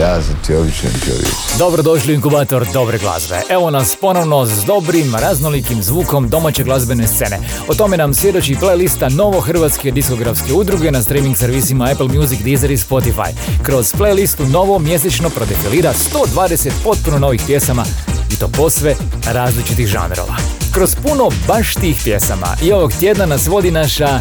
Ja 0.00 0.22
sam 0.22 0.34
ti 0.46 0.54
običan 0.54 0.90
čovjek. 1.04 1.28
Dobrodošli 1.58 2.12
u 2.12 2.14
inkubator 2.14 2.66
dobre 2.72 2.98
glazbe. 2.98 3.42
Evo 3.48 3.70
nas 3.70 3.96
ponovno 4.00 4.46
s 4.46 4.64
dobrim, 4.64 5.14
raznolikim 5.14 5.82
zvukom 5.82 6.28
domaće 6.28 6.64
glazbene 6.64 7.06
scene. 7.06 7.38
O 7.68 7.74
tome 7.74 7.96
nam 7.96 8.14
svjedoči 8.14 8.54
playlista 8.54 9.16
Novo 9.16 9.40
Hrvatske 9.40 9.90
diskografske 9.90 10.52
udruge 10.52 10.90
na 10.90 11.02
streaming 11.02 11.36
servisima 11.36 11.88
Apple 11.92 12.08
Music, 12.18 12.40
Deezer 12.40 12.70
i 12.70 12.76
Spotify. 12.76 13.32
Kroz 13.62 13.94
playlistu 13.94 14.52
Novo 14.52 14.78
mjesečno 14.78 15.30
prodefilira 15.30 15.92
120 15.92 16.70
potpuno 16.84 17.18
novih 17.18 17.42
pjesama 17.46 17.84
i 18.32 18.36
to 18.36 18.48
posve 18.48 18.94
različitih 19.26 19.86
žanrova. 19.86 20.36
Kroz 20.74 20.96
puno 21.02 21.30
baš 21.48 21.74
tih 21.74 21.96
pjesama 22.04 22.56
i 22.62 22.72
ovog 22.72 22.92
tjedna 23.00 23.26
nas 23.26 23.46
vodi 23.46 23.70
naša 23.70 24.20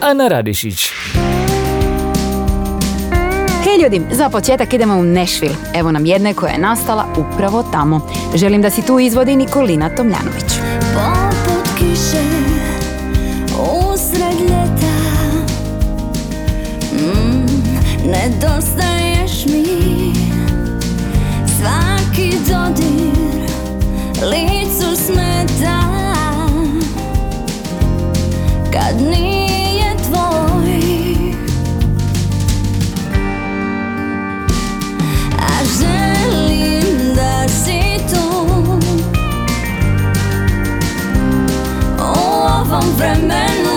Ana 0.00 0.28
Radišić. 0.28 0.90
Hej 3.64 3.82
ljudi, 3.82 4.02
za 4.10 4.28
početak 4.28 4.72
idemo 4.72 4.94
u 4.94 5.02
Nashville. 5.02 5.54
Evo 5.74 5.92
nam 5.92 6.06
jedne 6.06 6.34
koja 6.34 6.52
je 6.52 6.58
nastala 6.58 7.04
upravo 7.16 7.62
tamo. 7.62 8.00
Želim 8.34 8.62
da 8.62 8.70
si 8.70 8.82
tu 8.82 8.98
izvodi 8.98 9.36
Nikolina 9.36 9.88
Tomljanović. 9.88 10.52
Poput 10.94 11.78
kiše 11.78 12.22
usred 13.92 14.40
ljeta 14.40 14.96
mm, 16.92 17.46
Nedostaješ 18.10 19.46
mi 19.46 20.12
Svaki 21.58 22.36
dodir 22.48 23.50
licu 24.22 24.96
smeta 24.96 25.80
Kad 28.72 29.02
nije 29.10 29.41
U 42.72 42.74
ovom 42.74 43.71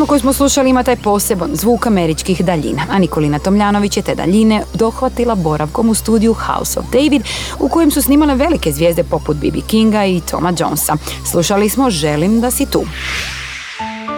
Pjesma 0.00 0.08
koju 0.08 0.20
smo 0.20 0.32
slušali 0.32 0.70
ima 0.70 0.82
taj 0.82 0.96
poseban 0.96 1.50
zvuk 1.54 1.86
američkih 1.86 2.44
daljina, 2.44 2.82
a 2.90 2.98
Nikolina 2.98 3.38
Tomljanović 3.38 3.96
je 3.96 4.02
te 4.02 4.14
daljine 4.14 4.62
dohvatila 4.74 5.34
boravkom 5.34 5.88
u 5.88 5.94
studiju 5.94 6.34
House 6.34 6.80
of 6.80 6.86
David, 6.92 7.22
u 7.58 7.68
kojem 7.68 7.90
su 7.90 8.02
snimale 8.02 8.34
velike 8.34 8.72
zvijezde 8.72 9.04
poput 9.04 9.36
B.B. 9.36 9.60
Kinga 9.66 10.04
i 10.04 10.20
Toma 10.30 10.52
Jonesa. 10.58 10.96
Slušali 11.30 11.68
smo 11.68 11.90
Želim 11.90 12.40
da 12.40 12.50
si 12.50 12.66
tu. 12.66 12.82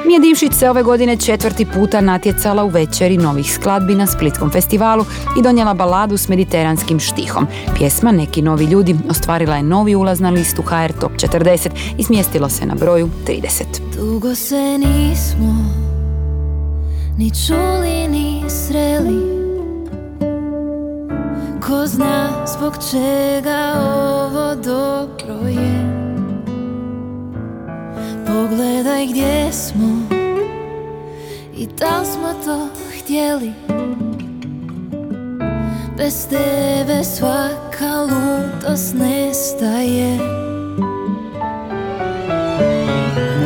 Mija 0.07 0.21
Divšić 0.21 0.53
se 0.53 0.71
ove 0.71 0.83
godine 0.83 1.17
četvrti 1.17 1.67
puta 1.67 2.01
natjecala 2.01 2.65
u 2.65 2.69
večeri 2.69 3.17
novih 3.17 3.55
skladbi 3.55 3.95
na 3.95 4.07
Splitskom 4.07 4.51
festivalu 4.51 5.05
i 5.39 5.43
donijela 5.43 5.75
baladu 5.75 6.17
s 6.17 6.29
mediteranskim 6.29 7.01
štihom. 7.01 7.47
Pjesma 7.75 8.13
Neki 8.13 8.43
novi 8.43 8.65
ljudi 8.65 8.97
ostvarila 9.11 9.57
je 9.57 9.63
novi 9.63 9.95
ulaz 9.95 10.21
na 10.21 10.31
listu 10.31 10.63
HR 10.63 10.93
Top 11.01 11.13
40 11.13 11.71
i 11.99 12.05
smjestilo 12.05 12.49
se 12.49 12.67
na 12.67 12.75
broju 12.75 13.11
30. 13.27 13.65
Dugo 13.97 14.34
se 14.34 14.78
nismo 14.78 15.83
ni 17.19 17.31
čuli 17.47 18.09
ni 18.09 18.43
sreli 18.51 19.43
Ko 21.66 21.87
zna 21.87 22.47
zbog 22.47 22.75
čega 22.91 23.72
ovo 23.77 24.55
dobro 24.55 25.48
je 25.48 25.91
Pogledaj 28.33 29.07
gdje 29.07 29.53
smo 29.53 29.89
i 31.57 31.67
da 31.67 32.05
smo 32.05 32.33
to 32.45 32.69
htjeli. 32.99 33.53
Bez 35.97 36.29
tebe 36.29 37.05
svaka 37.05 38.01
ludost 38.01 38.95
nestaje. 38.95 40.19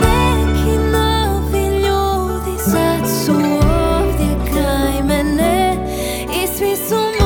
Neki 0.00 0.79
novi 0.93 1.67
ljudi 1.77 2.59
sad 2.65 3.09
su 3.25 3.33
ovdje 3.33 4.53
kraj 4.53 5.03
mene 5.03 5.77
I 6.43 6.47
svi 6.47 6.77
su 6.88 7.25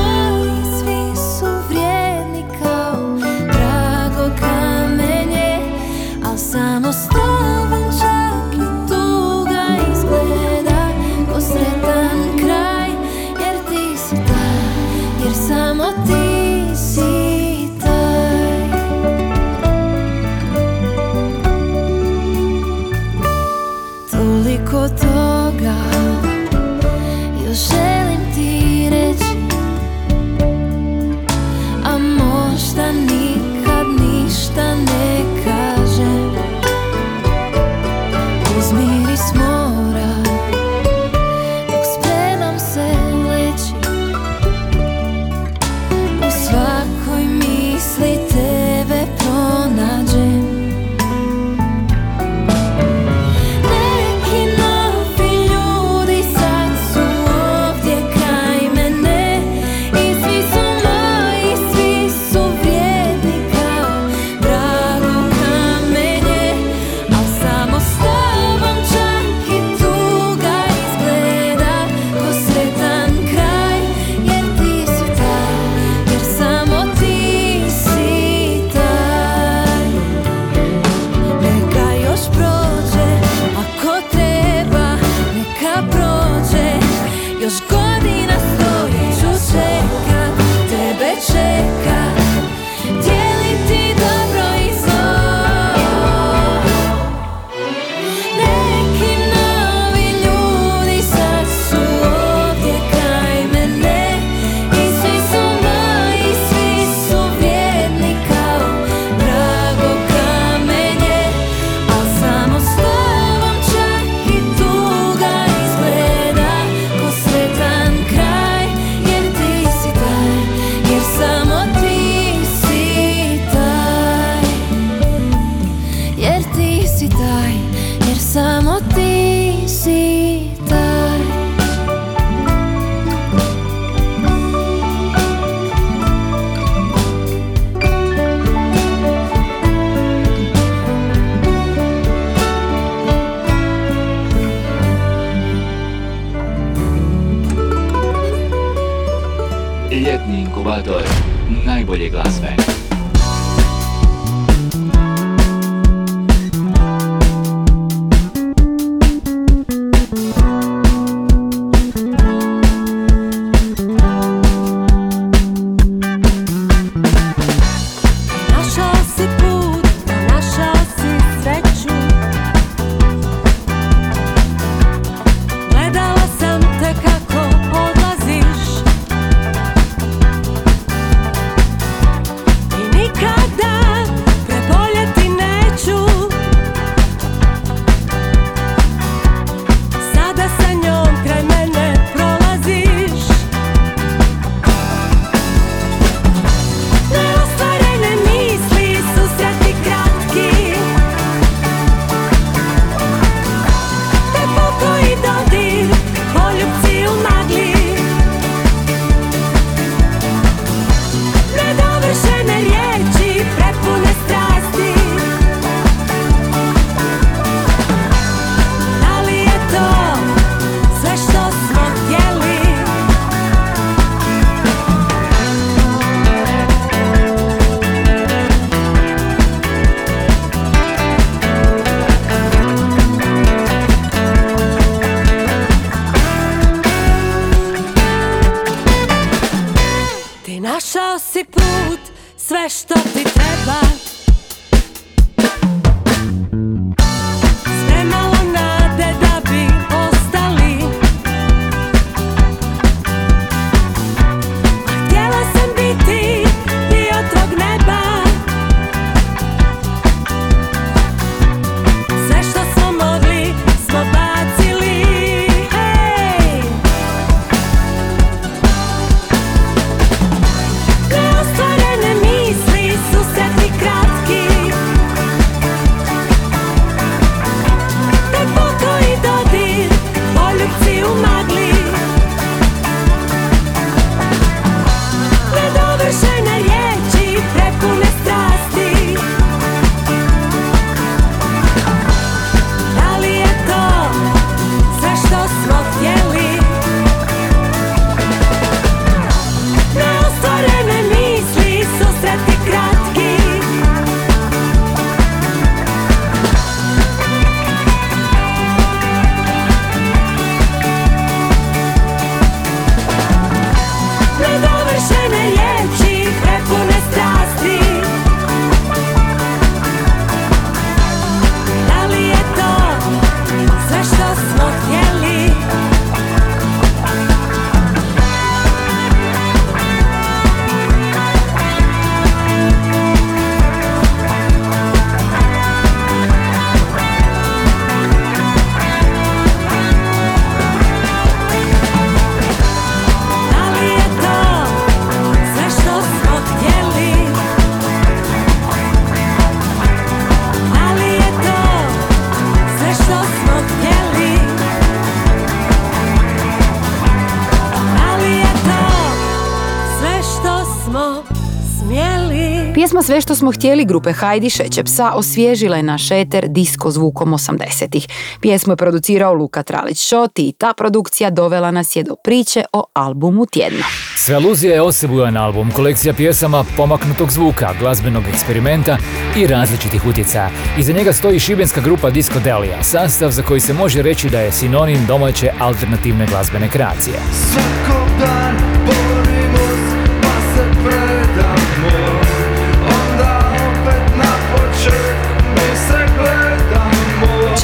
Pjesma 363.01 363.13
Sve 363.13 363.21
što 363.21 363.35
smo 363.35 363.51
htjeli 363.51 363.85
grupe 363.85 364.11
Hajdi 364.11 364.49
Šeće 364.49 364.83
psa 364.83 365.11
osvježila 365.11 365.77
je 365.77 365.83
naš 365.83 366.11
eter 366.11 366.47
disko 366.47 366.91
zvukom 366.91 367.33
80-ih. 367.33 368.07
Pjesmu 368.41 368.73
je 368.73 368.77
producirao 368.77 369.33
Luka 369.33 369.63
Tralić 369.63 370.07
Šoti 370.07 370.41
i 370.41 370.51
ta 370.51 370.73
produkcija 370.77 371.29
dovela 371.29 371.71
nas 371.71 371.95
je 371.95 372.03
do 372.03 372.15
priče 372.23 372.63
o 372.73 372.83
albumu 372.93 373.45
tjedna. 373.45 373.83
Sve 374.15 374.35
aluzija 374.35 374.73
je 374.73 374.81
osebujan 374.81 375.37
album, 375.37 375.71
kolekcija 375.71 376.13
pjesama 376.13 376.65
pomaknutog 376.77 377.31
zvuka, 377.31 377.73
glazbenog 377.79 378.23
eksperimenta 378.33 378.97
i 379.37 379.47
različitih 379.47 380.05
utjecaja. 380.05 380.49
Iza 380.79 380.93
njega 380.93 381.13
stoji 381.13 381.39
šibenska 381.39 381.81
grupa 381.81 382.09
Disco 382.09 382.39
Delia, 382.39 382.83
sastav 382.83 383.31
za 383.31 383.43
koji 383.43 383.59
se 383.59 383.73
može 383.73 384.01
reći 384.01 384.29
da 384.29 384.39
je 384.39 384.51
sinonim 384.51 385.05
domaće 385.07 385.51
alternativne 385.59 386.27
glazbene 386.27 386.69
kreacije. 386.69 387.15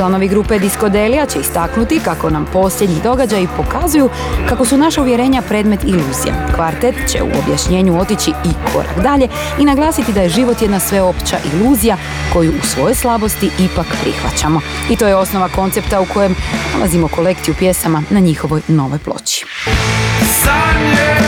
Članovi 0.07 0.27
grupe 0.27 0.59
Diskodelija 0.59 1.25
će 1.25 1.39
istaknuti 1.39 1.99
kako 1.99 2.29
nam 2.29 2.45
posljednji 2.53 3.01
događaji 3.03 3.47
pokazuju 3.57 4.09
kako 4.49 4.65
su 4.65 4.77
naša 4.77 5.01
uvjerenja 5.01 5.41
predmet 5.41 5.83
iluzija. 5.83 6.47
Kvartet 6.55 6.95
će 7.11 7.23
u 7.23 7.27
objašnjenju 7.43 7.99
otići 8.01 8.31
i 8.45 8.49
korak 8.73 8.99
dalje 9.03 9.27
i 9.59 9.65
naglasiti 9.65 10.13
da 10.13 10.21
je 10.21 10.29
život 10.29 10.61
jedna 10.61 10.79
sveopća 10.79 11.37
iluzija 11.53 11.97
koju 12.33 12.51
u 12.51 12.65
svojoj 12.65 12.95
slabosti 12.95 13.49
ipak 13.59 13.85
prihvaćamo. 14.01 14.61
I 14.89 14.95
to 14.95 15.07
je 15.07 15.15
osnova 15.15 15.49
koncepta 15.49 16.01
u 16.01 16.05
kojem 16.13 16.35
nalazimo 16.73 17.07
kolekciju 17.07 17.55
pjesama 17.59 18.03
na 18.09 18.19
njihovoj 18.19 18.61
novoj 18.67 18.99
ploči. 18.99 19.45
Sanje 20.43 21.26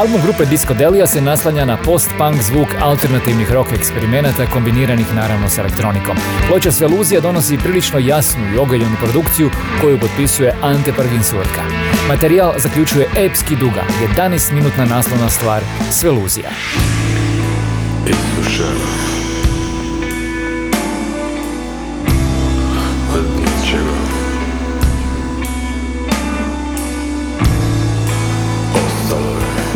Album 0.00 0.20
grupe 0.22 0.44
Disco 0.44 0.74
Delia 0.74 1.06
se 1.06 1.20
naslanja 1.20 1.64
na 1.64 1.76
post-punk 1.76 2.42
zvuk 2.42 2.68
alternativnih 2.80 3.52
rock 3.52 3.72
eksperimenata 3.72 4.46
kombiniranih 4.46 5.14
naravno 5.14 5.48
s 5.48 5.58
elektronikom. 5.58 6.16
Ploča 6.48 6.72
Sveluzija 6.72 7.20
donosi 7.20 7.58
prilično 7.58 7.98
jasnu 7.98 8.54
i 8.54 8.58
ogaljenu 8.58 8.96
produkciju 9.00 9.50
koju 9.80 9.98
potpisuje 10.00 10.54
Ante 10.62 10.92
Prginsurka. 10.92 11.62
Materijal 12.08 12.54
zaključuje 12.58 13.08
epski 13.16 13.56
duga, 13.56 13.82
11-minutna 14.16 14.84
naslovna 14.84 15.28
stvar 15.28 15.62
Sveluzija. 15.90 16.50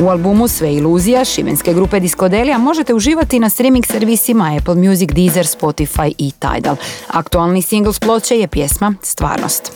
U 0.02 0.08
albumu 0.08 0.48
Sve 0.48 0.74
iluzija 0.74 1.24
šibenske 1.24 1.74
grupe 1.74 2.00
Diskodelija 2.00 2.58
možete 2.58 2.94
uživati 2.94 3.38
na 3.38 3.50
streaming 3.50 3.86
servisima 3.86 4.56
Apple 4.60 4.74
Music, 4.74 5.10
Deezer, 5.12 5.46
Spotify 5.46 6.12
i 6.18 6.30
Tidal. 6.30 6.76
Aktualni 7.08 7.62
singl 7.62 7.90
s 7.90 7.98
ploče 7.98 8.38
je 8.38 8.48
pjesma 8.48 8.94
Stvarnost. 9.02 9.72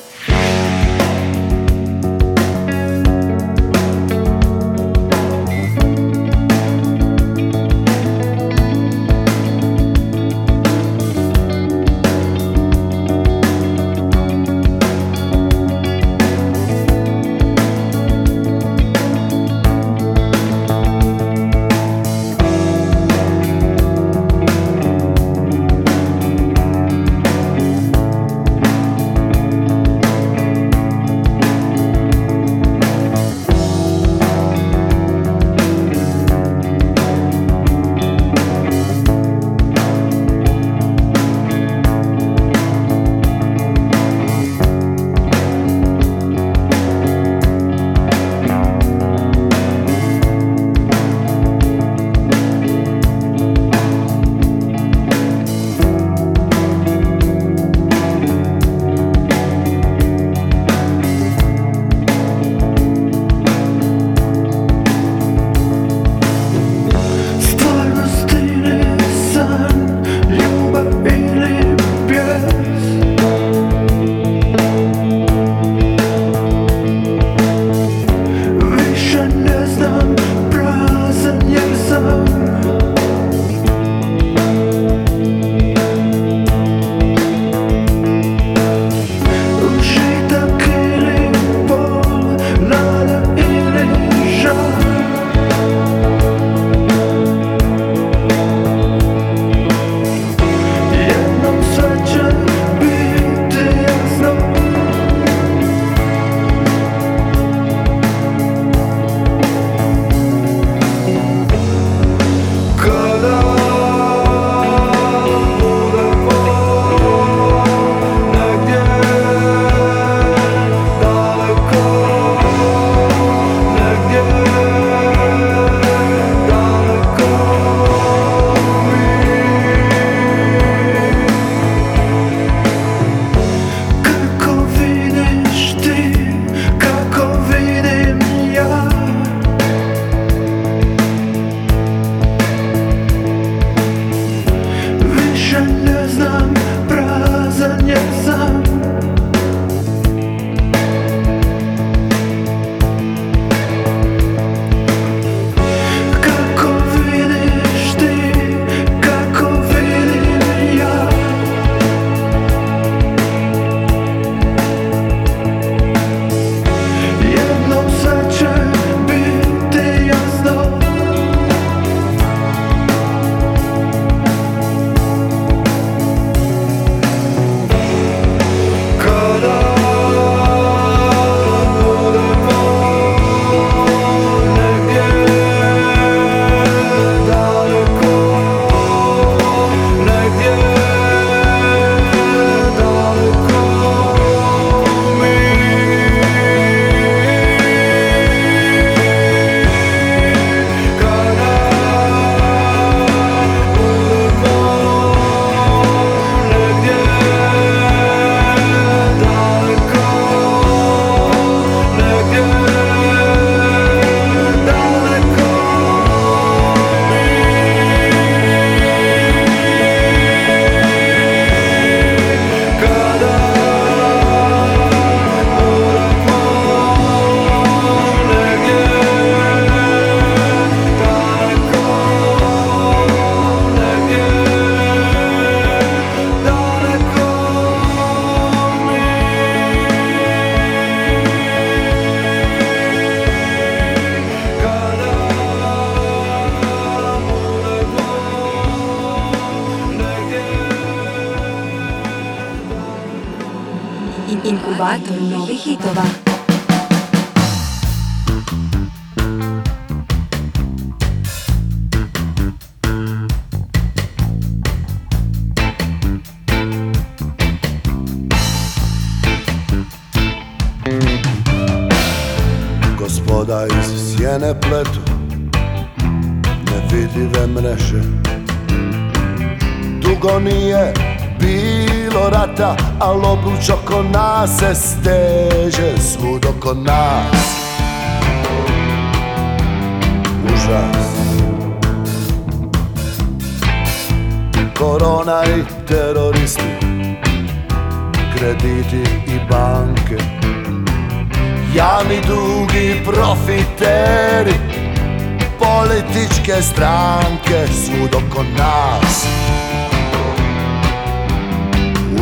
Političke 305.78 306.62
stranke 306.62 307.66
Svud 307.72 308.14
oko 308.14 308.42
nas. 308.42 309.26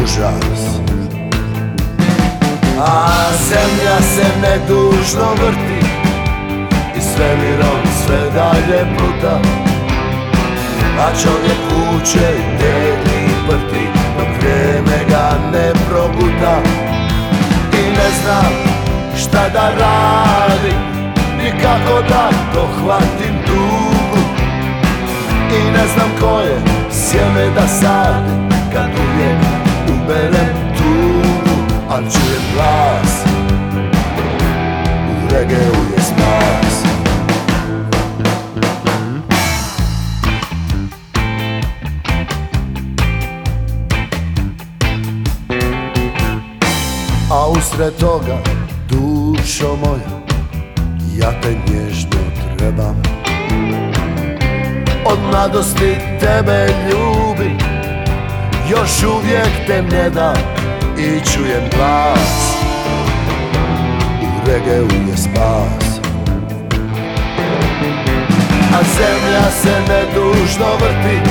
Užas. 0.03 0.81
A 2.81 3.14
zemlja 3.49 3.97
se 4.01 4.27
nedužno 4.42 5.29
vrti 5.33 5.87
I 6.97 7.01
svemirom 7.01 7.81
sve 8.07 8.31
dalje 8.35 8.97
pluta. 8.99 9.40
A 10.99 11.11
čovjek 11.23 11.59
vuče 11.71 12.35
i 12.38 12.59
tegli 12.59 13.25
i 13.27 13.49
prti 13.49 13.87
Dok 14.19 14.29
vrijeme 14.40 15.05
ga 15.09 15.38
ne 15.53 15.73
proguta 15.88 16.61
I 17.73 17.90
ne 17.90 18.09
znam 18.23 18.53
šta 19.16 19.49
da 19.49 19.71
radi 19.71 20.75
Nikako 21.42 22.03
da 22.09 22.31
dohvatim 22.55 23.36
dugu 23.36 23.36
I 25.51 25.71
ne 25.71 25.87
znam 25.95 26.11
koje 26.21 26.61
sjeme 26.91 27.51
da 27.55 27.67
sadim 27.69 28.49
Kad 28.73 28.91
uvijek 28.91 29.39
uberem 29.89 30.57
tugu 30.77 31.57
Al 31.89 32.03
čujem 32.03 32.43
glas. 32.55 33.25
U 35.11 35.35
regeu 35.35 35.75
je 35.97 36.03
spas. 36.03 36.83
A 47.31 47.49
usred 47.49 47.97
toga 48.01 48.39
dušo 48.89 49.77
moja 49.77 50.23
Ja 51.19 51.41
te 51.41 51.57
nježno 51.73 52.19
trebam 52.59 53.16
Od 55.09 55.19
mladosti 55.31 55.97
tebe 56.21 56.66
ljubim. 56.90 57.59
Još 58.71 59.03
uvijek 59.03 59.66
te 59.66 59.83
ne 59.83 60.11
dam 60.11 60.37
I 60.99 61.21
čujem 61.33 61.71
glas. 61.77 62.57
U 64.23 64.47
regeu 64.47 64.88
je 65.11 65.16
spas. 65.16 66.01
A 68.77 68.79
zemlja 68.97 69.51
se 69.62 69.75
nedužno 69.88 70.66
vrti 70.81 71.31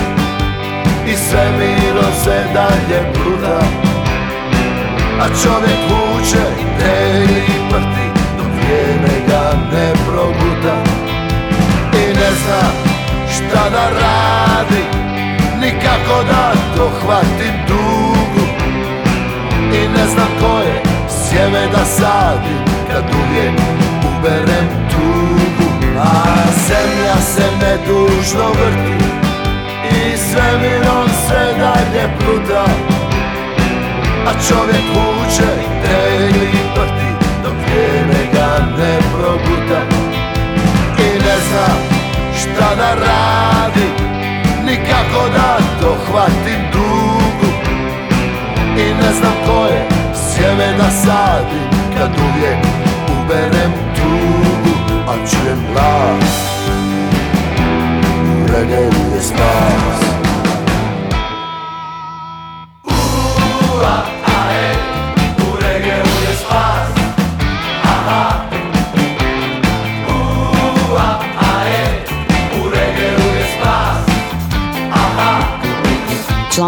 I 1.07 1.15
svemirom 1.15 2.13
se 2.23 2.43
dalje 2.53 3.13
pluta 3.13 3.59
a 5.19 5.27
čovjek 5.27 5.79
vuče 5.89 6.45
tegli 6.79 7.39
i 7.39 7.69
prti 7.69 8.21
Dok 8.37 8.47
vrijeme 8.55 9.27
ga 9.27 9.51
ne 9.71 9.93
proguta 10.05 10.83
I 11.93 12.07
ne 12.07 12.31
zna 12.43 12.84
šta 13.49 13.69
da 13.69 13.89
radi 13.89 14.83
Nikako 15.61 16.23
da 16.23 16.53
dohvatim 16.77 17.55
dugu 17.67 18.45
I 19.73 19.87
ne 19.87 20.07
znam 20.07 20.27
koje 20.41 20.81
sjeme 21.07 21.67
da 21.71 21.85
sadim 21.85 22.65
Kad 22.91 23.03
uvijek 23.03 23.59
uberem 24.07 24.67
tugu. 24.91 25.69
A 25.99 26.35
zemlja 26.67 27.15
se 27.21 27.43
nedužno 27.61 28.49
vrti 28.49 29.05
I 29.91 30.17
svemirom 30.17 31.09
sve 31.27 31.45
dalje 31.59 32.09
pluta. 32.19 32.65
A 34.27 34.31
čovjek 34.47 34.83
vuče 34.93 35.51
i 35.61 35.87
tegli 35.87 36.45
i 36.45 36.75
prti 36.75 37.25
Dok 37.43 37.53
vrijeme 37.65 38.31
ga 38.33 38.65
ne 38.77 38.99
proguta. 39.13 39.81
I 40.99 41.19
ne 41.19 41.35
zna 41.49 41.65
šta 41.65 41.81
da 41.81 41.84
radi 43.01 43.87
Nikako 44.65 45.29
da 45.29 45.57
dohvatim 45.81 46.61
dugu. 46.73 47.51
I 48.77 48.93
ne 48.93 49.13
znam 49.19 49.33
koje 49.47 49.87
sjeme 50.13 50.73
da 50.77 50.89
sadim 50.89 51.69
Kad 51.97 52.09
uvijek 52.09 52.57
uberem 53.11 53.71
tugu 53.95 54.75
A 55.07 55.13
čujem 55.29 55.59
glas. 55.73 56.45
U 58.33 58.71
je 58.71 59.21
spas 59.21 60.04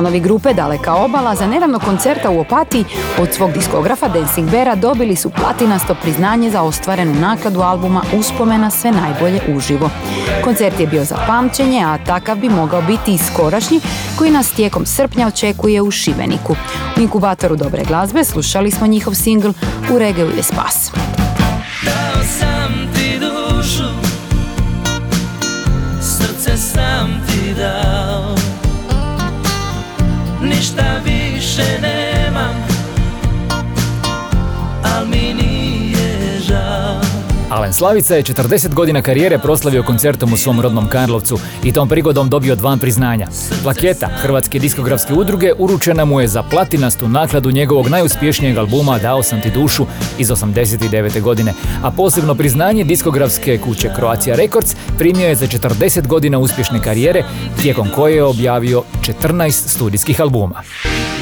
Članovi 0.08 0.20
grupe 0.20 0.54
Daleka 0.54 0.96
obala 0.96 1.36
za 1.36 1.48
nedavno 1.48 1.80
koncerta 1.80 2.30
u 2.30 2.40
Opatiji 2.40 2.86
od 3.20 3.34
svog 3.34 3.52
diskografa 3.52 4.08
Dancing 4.08 4.50
Beara 4.50 4.76
dobili 4.76 5.16
su 5.16 5.30
platinasto 5.30 5.96
priznanje 5.96 6.50
za 6.50 6.62
ostvarenu 6.62 7.14
nakladu 7.14 7.62
albuma 7.62 8.02
Uspomena 8.14 8.70
sve 8.70 8.92
najbolje 8.92 9.42
uživo. 9.56 9.90
Koncert 10.44 10.80
je 10.80 10.88
bio 10.88 11.04
za 11.04 11.16
pamćenje, 11.28 11.84
a 11.84 11.98
takav 12.06 12.38
bi 12.38 12.50
mogao 12.50 12.82
biti 12.82 13.14
i 13.14 13.18
skorašnji 13.18 13.80
koji 14.18 14.32
nas 14.32 14.52
tijekom 14.52 14.86
srpnja 14.86 15.28
očekuje 15.28 15.82
u 15.82 15.92
Šibeniku. 15.92 16.56
U 16.98 17.02
inkubatoru 17.02 17.56
dobre 17.56 17.84
glazbe 17.84 18.24
slušali 18.24 18.72
smo 18.72 18.88
njihov 18.88 19.14
singl 19.14 19.50
U 19.94 20.00
regeu 20.00 20.28
je 20.38 20.44
spas. 20.44 20.92
Dao 21.86 22.24
sam 22.24 22.94
ti 22.96 23.20
dušu 23.20 23.90
Srce 26.02 26.58
sam 26.58 27.22
ti 27.28 27.54
dao 27.54 28.37
Ništa 30.58 31.02
više 31.06 31.80
nemam 31.82 32.07
Alen 37.58 37.74
Slavica 37.74 38.16
je 38.16 38.24
40 38.24 38.74
godina 38.74 39.02
karijere 39.02 39.40
proslavio 39.40 39.84
koncertom 39.84 40.34
u 40.34 40.38
svom 40.38 40.62
rodnom 40.62 40.90
Karlovcu 40.90 41.40
i 41.64 41.72
tom 41.72 41.90
prigodom 41.90 42.30
dobio 42.30 42.56
dva 42.56 42.78
priznanja. 42.78 43.28
Plaketa 43.64 44.08
Hrvatske 44.08 44.60
diskografske 44.60 45.14
udruge 45.14 45.54
uručena 45.58 46.06
mu 46.06 46.22
je 46.22 46.28
za 46.28 46.44
platinastu 46.44 47.08
nakladu 47.08 47.52
njegovog 47.52 47.88
najuspješnijeg 47.88 48.58
albuma 48.58 49.00
Dao 49.00 49.24
sam 49.24 49.42
ti 49.42 49.52
dušu 49.52 49.86
iz 50.18 50.30
89. 50.30 51.22
godine, 51.22 51.54
a 51.84 51.92
posebno 51.92 52.36
priznanje 52.36 52.84
diskografske 52.84 53.58
kuće 53.58 53.90
Croatia 53.96 54.36
Records 54.36 54.76
primio 54.98 55.28
je 55.28 55.36
za 55.36 55.48
40 55.48 56.08
godina 56.08 56.40
uspješne 56.40 56.82
karijere, 56.82 57.24
tijekom 57.62 57.90
koje 57.96 58.16
je 58.16 58.24
objavio 58.24 58.84
14 59.02 59.52
studijskih 59.52 60.22
albuma. 60.22 60.62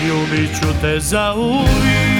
Ljubit 0.07 0.49
ću 0.59 0.67
te 0.81 0.99
za 0.99 1.33
uvijek 1.33 2.14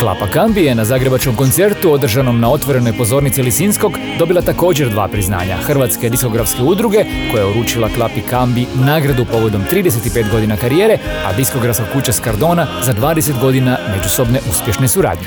Klapa 0.00 0.26
Kambi 0.26 0.64
je 0.64 0.74
na 0.74 0.84
zagrebačkom 0.84 1.36
koncertu 1.36 1.92
održanom 1.92 2.40
na 2.40 2.50
otvorenoj 2.50 2.92
pozornici 2.92 3.42
Lisinskog 3.42 3.92
dobila 4.18 4.42
također 4.42 4.88
dva 4.88 5.08
priznanja 5.08 5.56
Hrvatske 5.56 6.08
diskografske 6.08 6.62
udruge 6.62 7.04
koja 7.32 7.42
je 7.42 7.50
uručila 7.50 7.88
Klapi 7.88 8.20
Kambi 8.20 8.66
nagradu 8.74 9.24
povodom 9.24 9.62
35 9.72 10.30
godina 10.30 10.56
karijere, 10.56 10.98
a 11.26 11.32
diskografska 11.32 11.84
kuća 11.92 12.12
Skardona 12.12 12.66
za 12.82 12.94
20 12.94 13.40
godina 13.40 13.78
međusobne 13.96 14.40
uspješne 14.50 14.88
suradnje. 14.88 15.26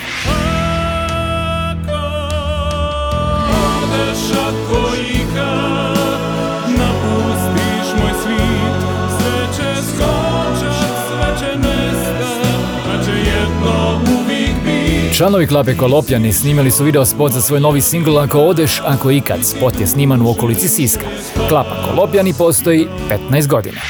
Članovi 15.23 15.47
klape 15.47 15.75
Kolopjani 15.77 16.33
snimali 16.33 16.71
su 16.71 16.83
video 16.83 17.05
spot 17.05 17.31
za 17.31 17.41
svoj 17.41 17.59
novi 17.59 17.81
singl 17.81 18.17
Ako 18.17 18.39
odeš, 18.39 18.81
ako 18.85 19.11
ikad. 19.11 19.39
Spot 19.43 19.79
je 19.79 19.87
sniman 19.87 20.21
u 20.21 20.29
okolici 20.29 20.67
Siska. 20.67 21.05
Klapa 21.49 21.87
Kolopjani 21.89 22.33
postoji 22.33 22.87
15 23.31 23.47
godina. 23.47 23.81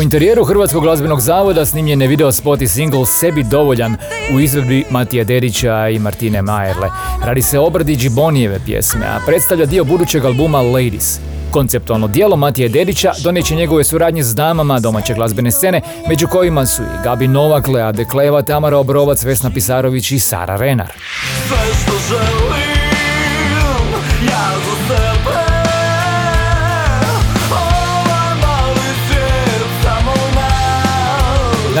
U 0.00 0.02
interijeru 0.02 0.44
Hrvatskog 0.44 0.82
glazbenog 0.82 1.20
zavoda 1.20 1.66
snimljen 1.66 2.02
je 2.02 2.08
video 2.08 2.32
spot 2.32 2.62
i 2.62 2.68
single 2.68 3.06
Sebi 3.06 3.42
dovoljan 3.42 3.96
u 4.34 4.40
izvedbi 4.40 4.84
Matija 4.90 5.24
Dedića 5.24 5.88
i 5.88 5.98
Martine 5.98 6.42
Majerle. 6.42 6.88
Radi 7.24 7.42
se 7.42 7.58
o 7.58 7.66
obradi 7.66 7.96
Džibonijeve 7.96 8.60
pjesme, 8.66 9.06
a 9.06 9.18
predstavlja 9.26 9.66
dio 9.66 9.84
budućeg 9.84 10.24
albuma 10.24 10.60
Ladies. 10.60 11.20
Konceptualno 11.50 12.08
dijelo 12.08 12.36
Matije 12.36 12.68
Dedića 12.68 13.12
donijet 13.24 13.50
njegove 13.50 13.84
suradnje 13.84 14.22
s 14.22 14.34
damama 14.34 14.80
domaće 14.80 15.14
glazbene 15.14 15.50
scene, 15.50 15.80
među 16.08 16.26
kojima 16.26 16.66
su 16.66 16.82
i 16.82 17.04
Gabi 17.04 17.28
Novak, 17.28 17.68
Lea 17.68 17.92
Dekleva, 17.92 18.42
Tamara 18.42 18.78
Obrovac, 18.78 19.24
Vesna 19.24 19.50
Pisarović 19.50 20.12
i 20.12 20.18
Sara 20.18 20.56
Renar. 20.56 20.92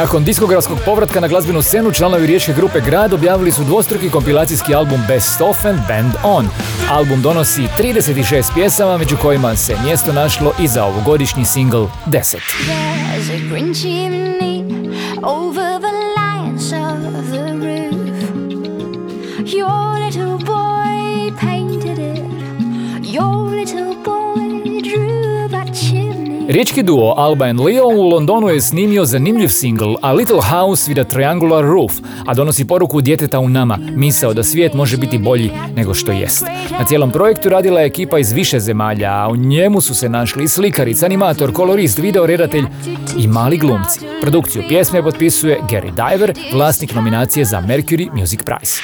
Nakon 0.00 0.24
diskografskog 0.24 0.78
povratka 0.84 1.20
na 1.20 1.28
glazbenu 1.28 1.62
scenu, 1.62 1.92
članovi 1.92 2.26
riječke 2.26 2.52
grupe 2.52 2.80
Grad 2.80 3.12
objavili 3.12 3.52
su 3.52 3.64
dvostruki 3.64 4.10
kompilacijski 4.10 4.74
album 4.74 5.00
Best 5.08 5.40
Of 5.40 5.64
and 5.64 5.78
Band 5.88 6.12
On. 6.24 6.48
Album 6.90 7.22
donosi 7.22 7.68
36 7.78 8.54
pjesama, 8.54 8.98
među 8.98 9.16
kojima 9.16 9.56
se 9.56 9.76
mjesto 9.84 10.12
našlo 10.12 10.52
i 10.60 10.68
za 10.68 10.84
ovogodišnji 10.84 11.44
single 11.44 11.86
10. 12.06 12.36
There's 12.36 13.30
a 13.30 13.48
green 13.48 13.74
chimney 13.74 14.64
over 15.22 15.80
the 15.80 15.92
lions 16.16 16.72
of 16.72 17.24
the 17.32 17.52
roof. 17.52 18.20
Your 19.44 20.06
little 20.06 20.46
boy. 20.46 20.70
Riječki 26.50 26.82
duo 26.82 27.14
Alba 27.16 27.44
and 27.44 27.60
Leo 27.60 27.86
u 27.86 28.08
Londonu 28.08 28.48
je 28.48 28.60
snimio 28.60 29.04
zanimljiv 29.04 29.48
single 29.48 29.94
A 30.02 30.12
Little 30.12 30.40
House 30.40 30.90
with 30.90 31.00
a 31.00 31.04
Triangular 31.04 31.64
Roof, 31.64 31.92
a 32.26 32.34
donosi 32.34 32.66
poruku 32.66 33.00
djeteta 33.00 33.38
u 33.38 33.48
nama, 33.48 33.78
misao 33.96 34.34
da 34.34 34.42
svijet 34.42 34.74
može 34.74 34.96
biti 34.96 35.18
bolji 35.18 35.50
nego 35.76 35.94
što 35.94 36.12
jest. 36.12 36.44
Na 36.78 36.84
cijelom 36.84 37.10
projektu 37.10 37.48
radila 37.48 37.80
je 37.80 37.86
ekipa 37.86 38.18
iz 38.18 38.32
više 38.32 38.60
zemalja, 38.60 39.12
a 39.12 39.28
u 39.28 39.36
njemu 39.36 39.80
su 39.80 39.94
se 39.94 40.08
našli 40.08 40.44
i 40.44 40.48
slikarica, 40.48 41.06
animator, 41.06 41.52
kolorist, 41.52 41.98
videoredatelj 41.98 42.64
i 43.18 43.26
mali 43.26 43.58
glumci. 43.58 44.00
Produkciju 44.20 44.64
pjesme 44.68 45.02
potpisuje 45.02 45.58
Gary 45.70 46.10
Diver, 46.10 46.34
vlasnik 46.52 46.94
nominacije 46.94 47.44
za 47.44 47.60
Mercury 47.60 48.20
Music 48.20 48.40
Prize. 48.42 48.76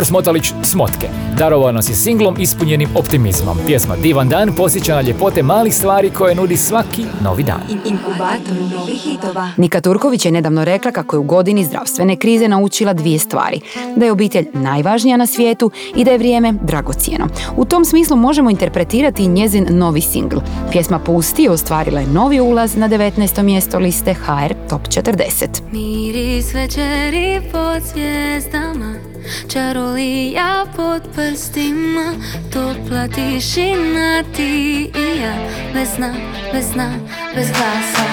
Davor 0.00 0.06
Smotalić 0.06 0.52
Smotke. 0.62 1.08
Darovao 1.38 1.72
nas 1.72 1.88
je 1.88 1.94
singlom 1.94 2.36
ispunjenim 2.38 2.88
optimizmom. 2.94 3.58
Pjesma 3.66 3.96
Divan 3.96 4.28
dan 4.28 4.52
posjeća 4.56 4.94
na 4.94 5.00
ljepote 5.00 5.42
malih 5.42 5.74
stvari 5.74 6.10
koje 6.10 6.34
nudi 6.34 6.56
svaki 6.56 7.04
novi 7.24 7.42
dan. 7.42 7.60
Inkubator 7.70 8.78
novih 8.78 9.02
hitova. 9.02 9.48
Nika 9.56 9.80
Turković 9.80 10.24
je 10.24 10.32
nedavno 10.32 10.64
rekla 10.64 10.92
kako 10.92 11.16
je 11.16 11.20
u 11.20 11.22
godini 11.22 11.64
zdravstvene 11.64 12.16
krize 12.16 12.48
naučila 12.48 12.92
dvije 12.92 13.18
stvari. 13.18 13.60
Da 13.96 14.04
je 14.04 14.12
obitelj 14.12 14.46
najvažnija 14.52 15.16
na 15.16 15.26
svijetu 15.26 15.70
i 15.94 16.04
da 16.04 16.10
je 16.10 16.18
vrijeme 16.18 16.52
dragocjeno. 16.52 17.26
U 17.56 17.64
tom 17.64 17.84
smislu 17.84 18.16
možemo 18.16 18.50
interpretirati 18.50 19.24
i 19.24 19.28
njezin 19.28 19.66
novi 19.70 20.00
singl. 20.00 20.38
Pjesma 20.70 20.98
Pusti 20.98 21.48
ostvarila 21.48 22.00
je 22.00 22.06
novi 22.06 22.40
ulaz 22.40 22.76
na 22.76 22.88
19. 22.88 23.42
mjesto 23.42 23.78
liste 23.78 24.14
HR 24.14 24.54
Top 24.68 24.82
40. 24.82 25.46
Miris 25.72 26.54
večeri 26.54 27.40
pod 27.52 27.82
zvijezdama 27.92 29.09
Čarolija 29.48 30.66
pod 30.76 31.02
prstima 31.14 32.14
Topla 32.52 33.08
tišina 33.08 34.22
ti 34.36 34.90
i 34.94 35.20
ja. 35.20 35.34
Bez 35.74 35.88
sna, 35.94 36.14
bez 36.52 36.64
sna, 36.72 36.90
bez 37.34 37.48
glasa. 37.48 38.06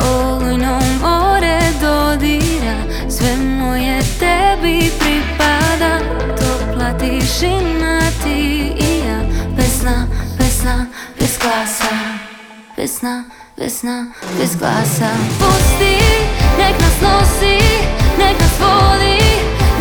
Olujno 0.00 0.80
more 1.02 1.60
dodira 1.80 2.76
Sve 3.08 3.36
moje 3.36 4.00
tebi 4.18 4.90
pripada. 4.98 5.98
Topla 6.36 6.98
tišina 6.98 8.00
ti 8.24 8.72
i 8.80 8.98
ja. 9.08 9.20
Bez 9.56 9.80
sna, 9.80 10.06
bez 10.38 10.60
sna, 10.60 10.86
bez 11.20 11.38
glasa. 11.38 11.96
Bez 12.76 12.98
sna, 12.98 13.24
bez 13.56 13.78
sna, 13.78 14.06
bez 14.38 14.56
glasa. 14.56 15.10
Pusti, 15.38 15.96
nek 16.58 16.80
nas 16.80 17.00
nosi, 17.00 17.58
nek 18.18 18.40
nas 18.40 18.60
vodi 18.60 19.35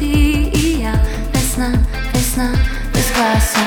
ti 0.00 0.50
i 0.54 0.80
ja 0.82 0.92
Bez 1.32 1.52
sna, 1.54 1.70
bez 2.92 3.06
glasa. 3.16 3.66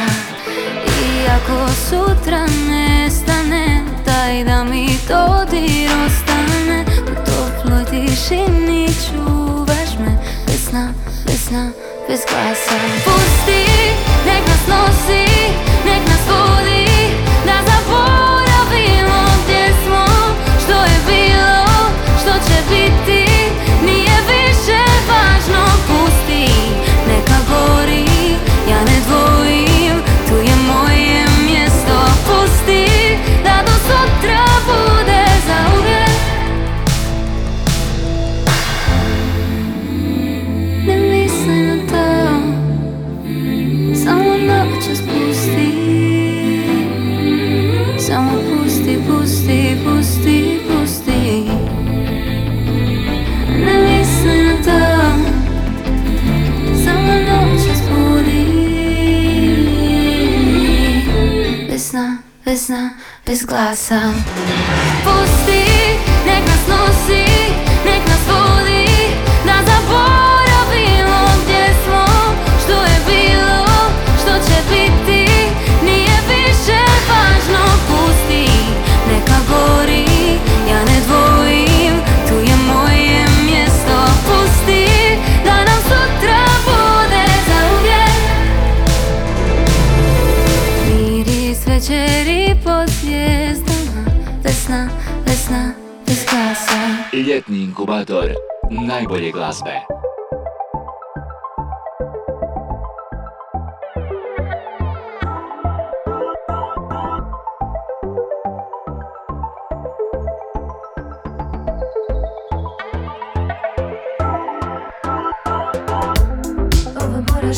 Iako 0.97 1.67
sutra 1.89 2.45
nestane 2.69 3.83
Daj 4.05 4.43
da 4.43 4.63
mi 4.63 4.87
dodir 5.07 5.89
ostane. 6.05 6.85
U 7.01 7.15
toploj 7.25 7.85
tišini 7.85 8.87
čuvaš 8.87 9.97
me 9.99 10.17
Bez 10.47 10.69
sna, 10.69 10.93
bez 11.25 11.47
sna, 11.47 11.71
bez 12.07 12.19
glasa. 12.29 12.77
Pusti, 13.05 13.65
nek 14.25 14.47
nas 14.47 14.67
nosi, 14.67 15.32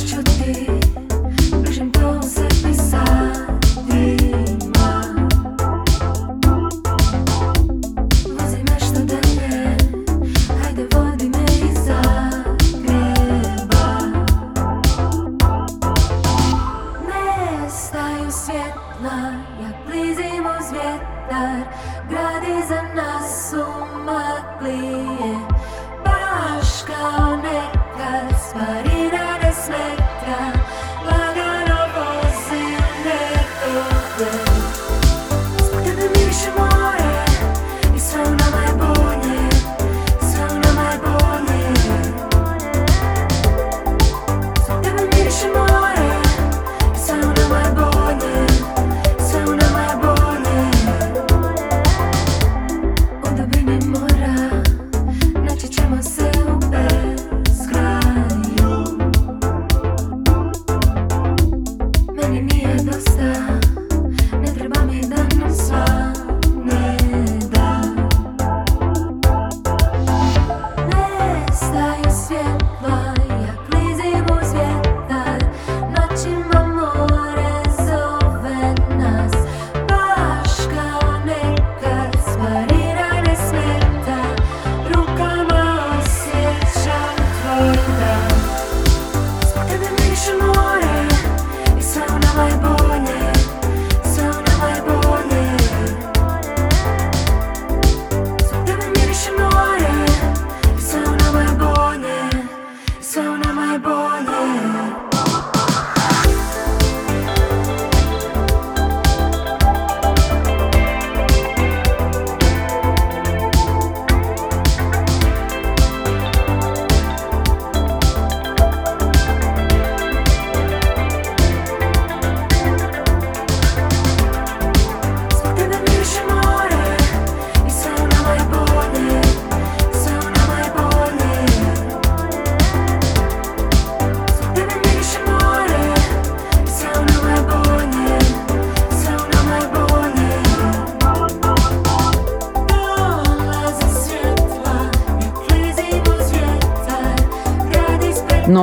truth 0.04 0.26
be 0.46 1.05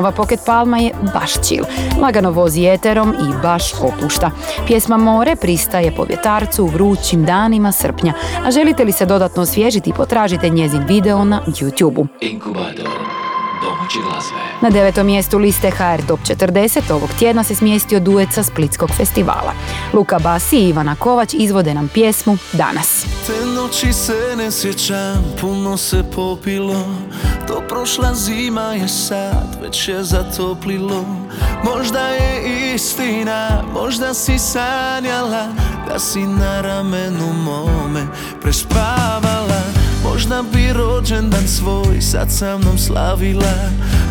Nova 0.03 0.13
Pocket 0.13 0.41
Palma 0.47 0.79
je 0.79 0.93
baš 1.15 1.33
chill. 1.33 1.65
Lagano 2.01 2.31
vozi 2.31 2.67
eterom 2.67 3.15
i 3.15 3.43
baš 3.43 3.73
opušta. 3.75 4.31
Pjesma 4.67 4.97
More 4.97 5.37
pristaje 5.37 5.95
po 5.97 6.05
vjetarcu 6.05 6.65
u 6.65 6.67
vrućim 6.67 7.25
danima 7.25 7.73
srpnja. 7.73 8.13
A 8.47 8.51
želite 8.51 8.85
li 8.85 8.93
se 8.93 9.07
dodatno 9.07 9.43
osvježiti, 9.43 9.93
potražite 9.97 10.49
njezin 10.49 10.85
video 10.89 11.25
na 11.25 11.43
YouTube-u. 11.47 12.07
Na 14.61 14.71
devetom 14.71 15.07
mjestu 15.07 15.39
liste 15.39 15.71
HR 15.71 16.07
Top 16.09 16.21
40 16.21 16.93
ovog 16.93 17.11
tjedna 17.19 17.45
se 17.45 17.55
smjestio 17.55 18.01
duet 18.01 18.29
sa 18.33 18.43
Splitskog 18.43 18.91
festivala. 18.91 19.53
Luka 19.93 20.19
Basi 20.19 20.57
i 20.57 20.69
Ivana 20.69 20.97
Kovač 20.97 21.35
izvode 21.35 21.75
nam 21.75 21.89
pjesmu 21.89 22.37
Danas. 22.53 23.07
Te 23.27 23.47
noći 23.47 23.93
se 23.93 24.37
ne 24.37 24.51
sjećam, 24.51 25.25
puno 25.41 25.77
se 25.77 26.05
popilo, 26.15 26.85
to 27.49 27.63
prošla 27.69 28.15
zima 28.15 28.75
je 28.75 28.89
sad, 28.89 29.52
već 29.63 29.89
je 29.89 30.05
zatoplilo 30.05 31.05
Možda 31.65 32.09
je 32.09 32.73
istina, 32.75 33.63
možda 33.73 34.15
si 34.15 34.39
sanjala 34.39 35.49
Da 35.89 35.99
si 35.99 36.27
na 36.27 36.61
ramenu 36.61 37.33
mome 37.45 38.07
prespavala. 38.43 39.63
Možda 40.05 40.43
bi 40.53 40.73
rođen 40.73 41.31
dan 41.31 41.49
svoj 41.49 42.01
sad 42.01 42.31
sa 42.31 42.59
mnom 42.59 42.79
slavila 42.79 43.55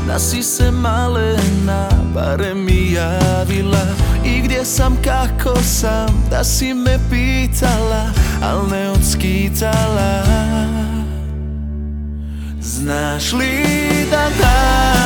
Da 0.07 0.19
si 0.19 0.43
se 0.43 0.71
malena 0.71 1.89
barem 2.13 2.65
mi 2.65 2.91
javila. 2.91 3.85
I 4.25 4.41
gdje 4.41 4.65
sam, 4.65 4.97
kako 5.03 5.59
sam, 5.63 6.27
da 6.29 6.43
si 6.43 6.73
me 6.73 6.99
pitala 7.09 8.05
Al 8.43 8.67
ne 8.71 8.89
odskitala. 8.89 10.23
Znaš 12.61 13.33
li 13.33 13.65
da 14.11 14.29
da 14.41 15.00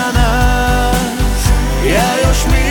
Ja 1.86 2.28
już 2.28 2.46
mi 2.46 2.65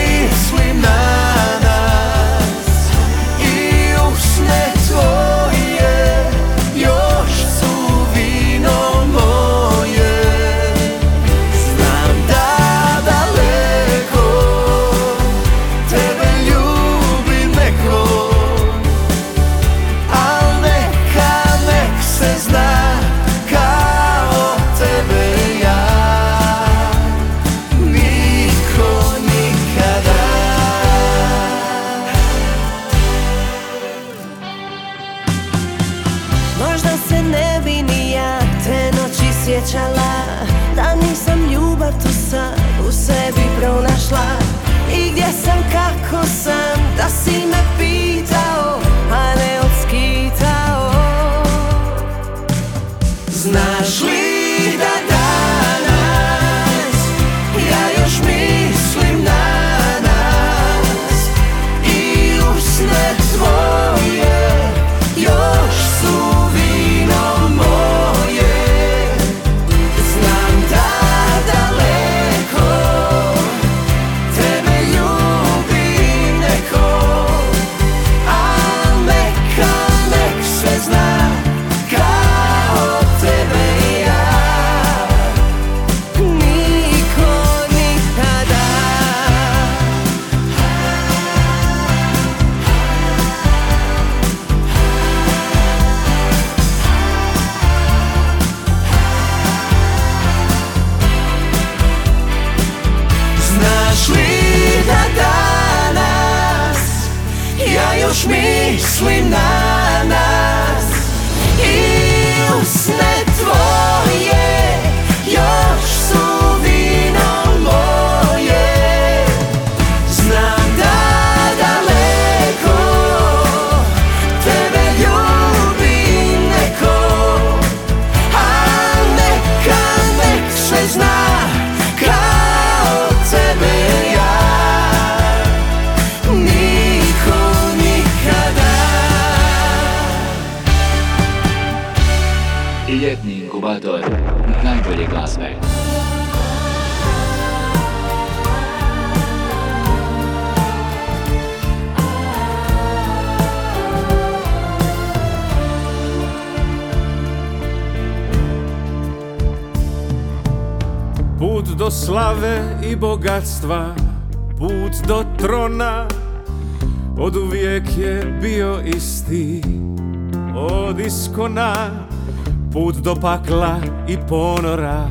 pakla 173.25 173.79
i 174.07 174.17
ponora, 174.29 175.07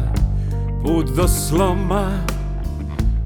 put 0.83 1.07
do 1.17 1.29
sloma, 1.29 2.11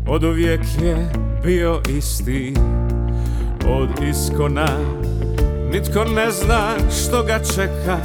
od 0.07 0.25
uvijek 0.25 0.61
je 0.83 1.13
bio 1.45 1.81
isti, 1.89 2.55
od 3.67 3.89
iskona. 4.11 4.69
Nitko 5.73 6.05
ne 6.05 6.31
zna 6.31 6.73
što 6.91 7.23
ga 7.23 7.39
čeka, 7.55 7.99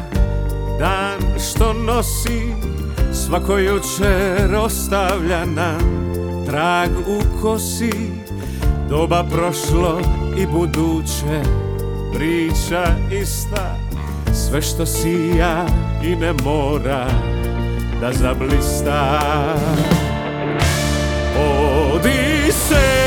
dan 0.80 1.40
što 1.40 1.74
nosi, 1.74 2.54
svako 3.14 3.58
jučer 3.58 4.56
ostavlja 4.56 5.46
nam 5.46 6.14
trag 6.46 6.90
u 7.08 7.42
kosi, 7.42 8.12
doba 8.90 9.24
prošlo 9.32 10.00
i 10.38 10.46
buduće, 10.46 11.44
priča 12.14 12.86
ista, 13.22 13.83
sve 14.34 14.62
što 14.62 14.86
sija 14.86 15.66
i 16.04 16.16
ne 16.16 16.34
mora 16.44 17.08
da 18.02 18.14
zablista. 18.14 19.20
Odiseja, 21.94 23.04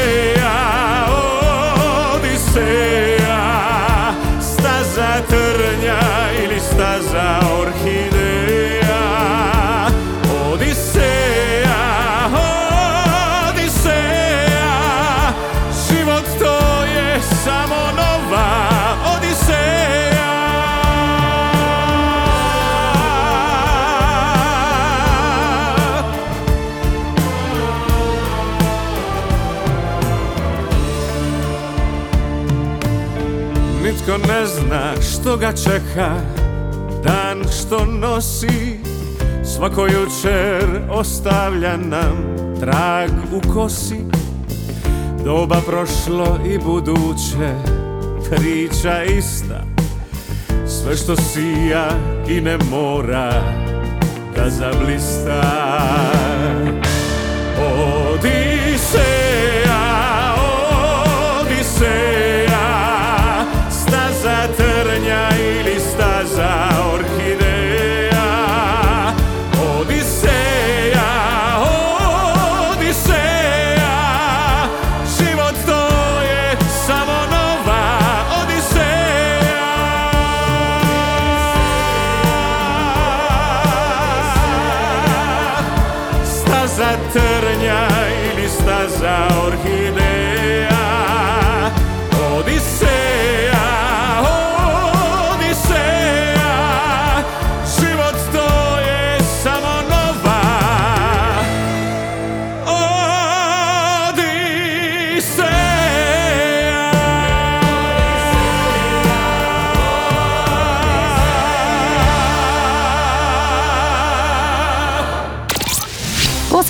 Odiseja, 2.15 3.39
staza 4.41 5.23
trnja 5.29 6.01
ili 6.45 6.61
staza 6.61 7.41
orhideja. 7.61 7.96
Što 35.27 35.37
ga 35.37 35.53
čeka 35.53 36.11
Dan 37.05 37.45
što 37.61 37.85
nosi 37.85 38.79
Svako 39.45 39.87
jučer 39.87 40.81
ostavlja 40.91 41.77
nam 41.77 42.37
Trag 42.61 43.11
u 43.33 43.53
kosi. 43.55 43.99
Doba 45.25 45.57
prošlo 45.67 46.39
i 46.47 46.59
buduće 46.59 47.55
Priča 48.31 49.03
ista. 49.03 49.63
Sve 50.67 50.97
što 50.97 51.17
sija 51.17 51.89
i 52.29 52.41
ne 52.41 52.59
mora 52.71 53.43
Da 54.37 54.51
zablista. 54.51 55.43
Odiseja, 58.15 58.77
Odiseja 61.41 62.16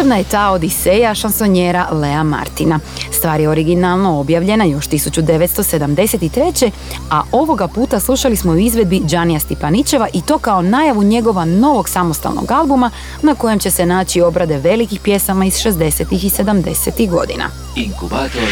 Posebna 0.07 0.19
je 0.19 0.25
ta 0.25 0.51
Odiseja 0.51 1.15
šansonjera 1.15 1.89
Lea 1.91 2.23
Martina. 2.23 2.81
Stvar 3.13 3.41
je 3.41 3.49
originalno 3.49 4.21
objavljena 4.21 4.65
još 4.65 4.89
1973. 4.89 6.71
a 7.11 7.23
ovoga 7.33 7.69
puta 7.69 8.01
slušali 8.01 8.37
smo 8.37 8.53
u 8.53 8.57
izvedbi 8.57 9.01
Đanija 9.01 9.41
Stipanićeva 9.41 10.09
i 10.13 10.23
to 10.23 10.39
kao 10.39 10.63
najavu 10.63 11.03
njegova 11.03 11.45
novog 11.45 11.89
samostalnog 11.89 12.51
albuma 12.51 12.91
na 13.23 13.35
kojem 13.35 13.59
će 13.59 13.71
se 13.71 13.87
naći 13.87 14.21
obrade 14.21 14.59
velikih 14.59 15.01
pjesama 15.01 15.45
iz 15.45 15.55
60. 15.55 16.05
i 16.11 16.31
70. 16.31 17.11
godina. 17.11 17.45
Inkubator 17.77 18.49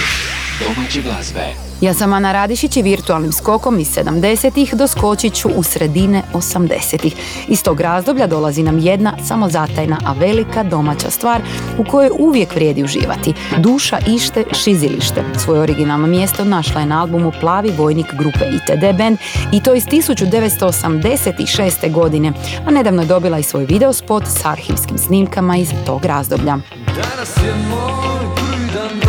domaće 0.60 1.02
glazbe. 1.02 1.40
Ja 1.80 1.94
sam 1.94 2.12
Ana 2.12 2.32
Radišić 2.32 2.76
i 2.76 2.82
virtualnim 2.82 3.32
skokom 3.32 3.80
iz 3.80 3.96
70-ih 3.96 4.74
doskočit 4.74 5.34
ću 5.34 5.48
u 5.48 5.62
sredine 5.62 6.22
80-ih. 6.32 7.14
Iz 7.48 7.62
tog 7.62 7.80
razdoblja 7.80 8.26
dolazi 8.26 8.62
nam 8.62 8.78
jedna 8.78 9.16
samozatajna, 9.28 9.98
a 10.04 10.12
velika 10.12 10.62
domaća 10.62 11.10
stvar 11.10 11.42
u 11.78 11.84
kojoj 11.84 12.10
uvijek 12.18 12.54
vrijedi 12.54 12.84
uživati. 12.84 13.34
Duša 13.58 13.98
ište 14.06 14.44
šizilište. 14.52 15.24
Svoje 15.38 15.60
originalno 15.60 16.06
mjesto 16.06 16.44
našla 16.44 16.80
je 16.80 16.86
na 16.86 17.00
albumu 17.00 17.32
Plavi 17.40 17.72
vojnik 17.78 18.06
grupe 18.12 18.44
ITD 18.44 18.98
Band 18.98 19.18
i 19.52 19.62
to 19.62 19.74
iz 19.74 19.84
1986. 19.84 21.92
godine, 21.92 22.32
a 22.66 22.70
nedavno 22.70 23.02
je 23.02 23.08
dobila 23.08 23.38
i 23.38 23.42
svoj 23.42 23.64
videospot 23.64 24.22
s 24.26 24.44
arhivskim 24.44 24.98
snimkama 24.98 25.56
iz 25.56 25.68
tog 25.86 26.04
razdoblja. 26.04 26.58
Danas 26.86 27.36
je 27.36 27.54
moj 27.70 28.04
prvi 28.36 28.66
dan 28.74 29.03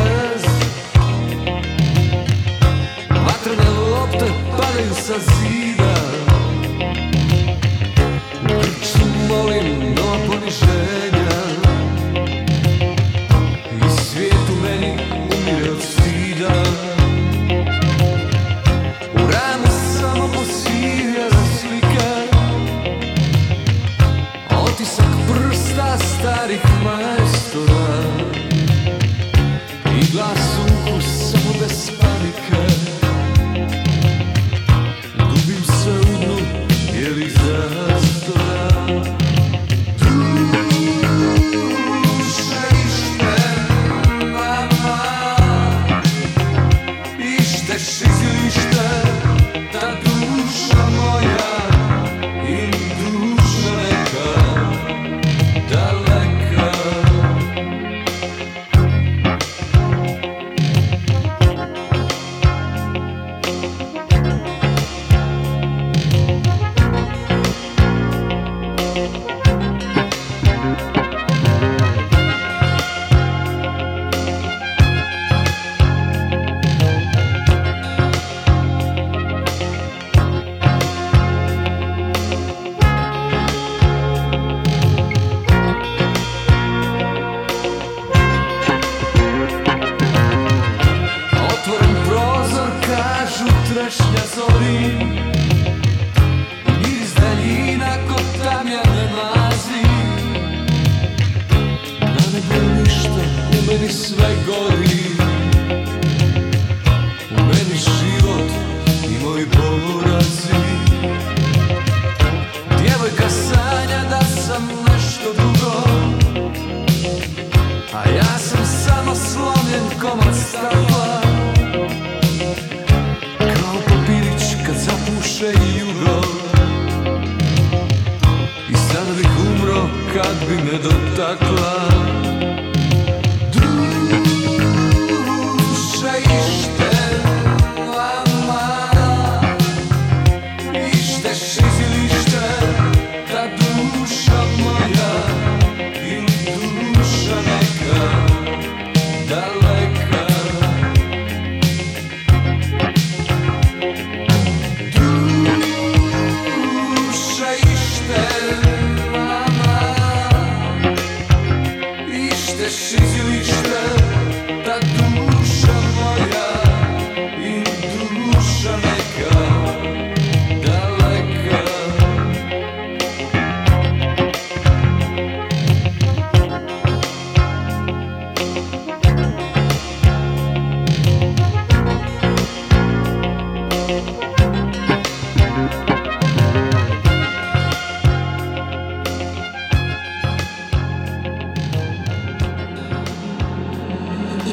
padaju 5.05 5.21
sa 5.21 6.04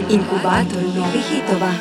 Inkubator 0.09 0.83
novih 0.95 1.25
hitova. 1.31 1.73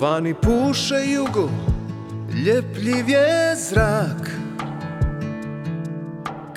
Vani 0.00 0.34
puše 0.34 0.94
jugo, 1.12 1.50
ljepljiv 2.44 3.08
je 3.08 3.56
zrak 3.56 4.38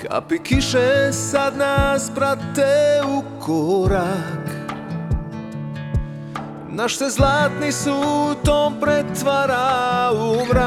Kapi 0.01 0.39
kiše 0.39 1.13
sad 1.13 1.57
nas 1.57 2.11
prate 2.15 3.01
u 3.07 3.23
korak 3.39 4.40
Naš 6.81 6.97
se 6.97 7.09
zlatni 7.09 7.71
sutom 7.71 8.79
pretvara 8.81 10.11
u 10.13 10.45
mrak. 10.45 10.63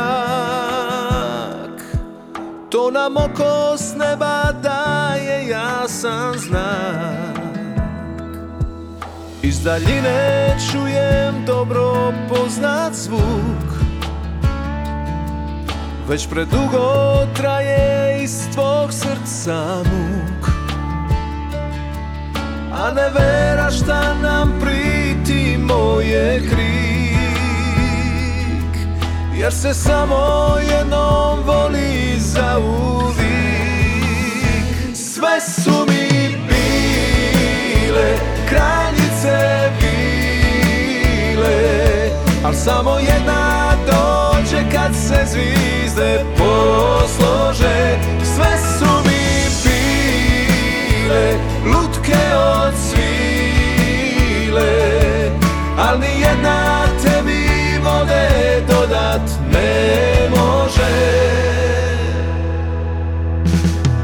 To 2.70 2.90
nam 2.90 3.16
oko 3.16 3.76
s 3.78 3.94
neba 3.96 4.52
daje 4.62 5.48
jasan 5.48 6.38
znak. 6.38 7.38
Iz 9.42 9.62
daljine 9.62 10.56
čujem 10.72 11.44
dobro 11.46 12.12
poznat 12.28 12.94
zvuk. 12.94 13.72
Već 16.08 16.28
predugo 16.28 17.16
traje 17.36 18.22
iz 18.22 18.48
tvog 18.52 18.92
srca 18.92 19.76
muk. 19.76 20.48
A 22.72 22.90
ne 22.90 23.10
vera 23.10 23.70
šta 23.70 24.14
nam 24.22 24.60
priti 25.24 25.58
moje 25.58 26.40
krik 26.50 27.14
Jer 29.34 29.52
se 29.52 29.74
samo 29.74 30.56
jednom 30.70 31.42
voli 31.46 32.18
za 32.18 32.58
uvijek. 32.58 33.14
Sve 34.94 35.40
su 35.40 35.86
mi 35.88 36.08
bile 36.48 38.16
kraljice 38.48 39.70
bile 39.80 40.00
Al 42.44 42.54
samo 42.54 42.98
jedna 42.98 43.72
dođe 43.86 44.70
kad 44.72 44.94
se 44.94 45.26
zvizde 45.26 46.24
poslože. 46.38 47.98
Sve 48.34 48.58
su 48.78 48.90
mi 49.06 49.24
bile 49.64 51.34
lutke 51.66 52.22
od 52.36 52.74
svile 52.90 53.34
Al 55.94 56.00
ni 56.00 56.20
jedna 56.20 56.86
tebi 57.02 57.78
vode 57.78 58.26
dodat 58.68 59.30
ne 59.52 60.28
može. 60.30 60.94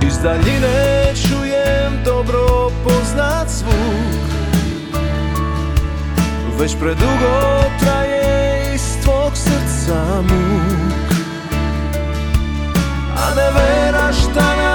Iz 0.07 0.19
daljine 0.23 1.15
čujem 1.29 2.05
dobro 2.05 2.71
poznat 2.85 3.49
zvuk. 3.49 4.31
Već 6.61 6.77
predugo 6.81 7.63
traje 7.81 8.75
iz 8.75 9.03
tvog 9.03 9.33
srca 9.35 10.23
muk. 10.23 11.13
A 13.17 13.35
ne 13.35 13.51
vera 13.51 14.13
šta 14.13 14.70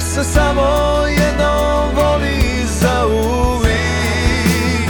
Jer 0.00 0.08
se 0.08 0.24
samo 0.24 0.66
jednom 1.06 1.94
voli 1.94 2.64
za 2.80 3.06
uvijek. 3.06 4.88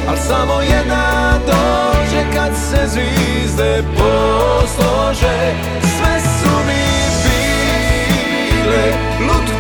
Al 0.09 0.17
samo 0.29 0.61
jedna 0.61 1.33
dođe 1.47 2.23
kad 2.35 2.53
se 2.57 2.89
zvizde 2.89 3.85
poslože. 3.97 5.55
Sve 5.81 6.21
su 6.21 6.51
mi 6.67 6.85
bile 7.23 8.85
lutke 9.27 9.60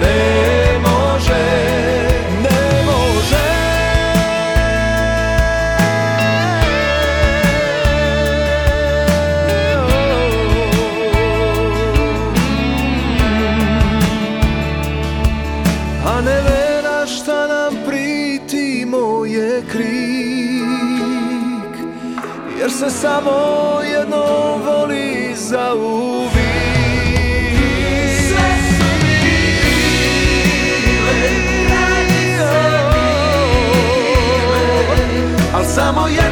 ne 0.00 0.78
može 0.78 1.44
Ne 2.42 2.82
može. 2.86 3.50
A 16.06 16.20
ne 16.20 16.40
vera 16.42 17.06
šta 17.06 17.46
nam 17.46 17.74
priti 17.86 18.84
moje 18.86 19.62
krik 19.72 20.60
Jer 22.60 22.70
se 22.70 22.90
samo 22.90 23.80
samo 35.74 36.08
jedna 36.08 36.29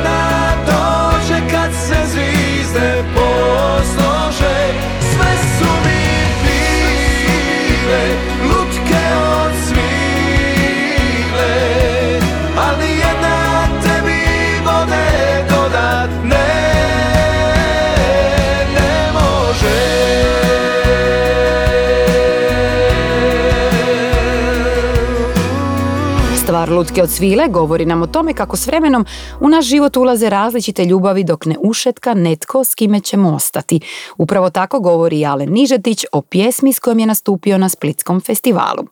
Lutke 26.79 27.03
od 27.03 27.11
svile 27.11 27.49
govori 27.49 27.87
nam 27.87 28.03
o 28.03 28.07
tome 28.07 28.35
kako 28.35 28.57
s 28.57 28.66
vremenom 28.66 29.07
u 29.41 29.49
naš 29.49 29.64
život 29.64 29.97
ulaze 29.97 30.29
različite 30.31 30.85
ljubavi 30.85 31.24
dok 31.24 31.47
ne 31.47 31.57
ušetka 31.61 32.14
netko 32.14 32.64
s 32.64 32.74
kime 32.74 33.01
ćemo 33.01 33.35
ostati. 33.35 33.81
Upravo 34.18 34.51
tako 34.51 34.81
govori 34.81 35.20
i 35.20 35.26
Alen 35.26 35.53
Nižetić 35.53 36.05
o 36.12 36.22
pjesmi 36.22 36.72
s 36.72 36.79
kojom 36.79 36.99
je 36.99 37.07
nastupio 37.07 37.59
na 37.59 37.68
Splitskom 37.68 38.20
festivalu. 38.20 38.83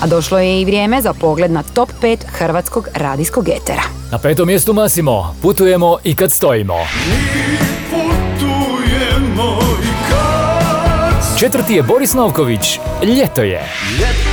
A 0.00 0.06
došlo 0.06 0.38
je 0.38 0.60
i 0.60 0.64
vrijeme 0.64 1.02
za 1.02 1.12
pogled 1.12 1.50
na 1.50 1.62
top 1.62 1.88
5 2.02 2.18
hrvatskog 2.26 2.88
radijskog 2.94 3.48
etera. 3.48 3.82
Na 4.12 4.18
petom 4.18 4.46
mjestu 4.46 4.72
Masimo, 4.72 5.36
putujemo 5.42 5.98
i 6.04 6.16
kad 6.16 6.32
stojimo. 6.32 6.74
Putujemo 7.90 9.58
i 9.82 10.10
kad 10.10 11.38
Četvrti 11.38 11.74
je 11.74 11.82
Boris 11.82 12.14
Novković, 12.14 12.78
ljeto 13.02 13.42
je. 13.42 13.72
Ljeto 13.98 14.31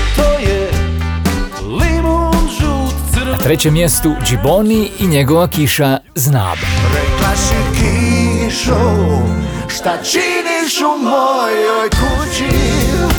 trećem 3.43 3.73
mjestu 3.73 4.15
Džiboni 4.25 4.91
i 4.99 5.07
njegova 5.07 5.47
kiša 5.47 5.97
Znab. 6.15 6.57
Rekla 6.93 7.35
si 7.35 7.55
kišo, 7.79 8.99
šta 9.67 9.97
činiš 10.03 10.81
u 10.81 11.03
mojoj 11.03 11.89
kući? 11.89 12.45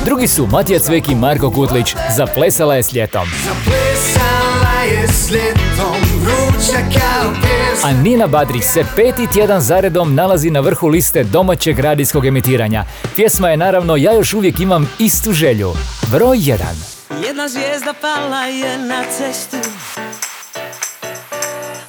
Drugi 0.04 0.28
su 0.28 0.46
Matija 0.46 0.78
Cvek 0.78 1.08
i 1.08 1.14
Marko 1.14 1.50
Kutlić, 1.50 1.94
zaplesala 2.16 2.74
je 2.74 2.82
s 2.82 2.92
ljetom. 2.92 3.28
Zaplesala 3.44 4.82
je 4.90 5.08
s 5.08 5.30
ljetom, 5.30 5.96
vruća 6.20 6.78
kao 6.78 7.32
pjesma. 7.32 7.88
A 7.88 7.92
Nina 7.92 8.26
Badrić 8.26 8.64
se 8.64 8.84
peti 8.96 9.26
tjedan 9.32 9.60
zaredom 9.60 10.14
nalazi 10.14 10.50
na 10.50 10.60
vrhu 10.60 10.88
liste 10.88 11.24
domaćeg 11.24 11.78
radijskog 11.78 12.26
emitiranja. 12.26 12.84
Pjesma 13.16 13.50
je 13.50 13.56
naravno 13.56 13.96
Ja 13.96 14.12
još 14.12 14.34
uvijek 14.34 14.60
imam 14.60 14.90
istu 14.98 15.32
želju. 15.32 15.72
Broj 16.10 16.36
1. 16.36 16.99
Jedna 17.18 17.48
zvijezda 17.48 17.94
pala 18.00 18.44
je 18.44 18.78
na 18.78 19.04
cestu 19.18 19.56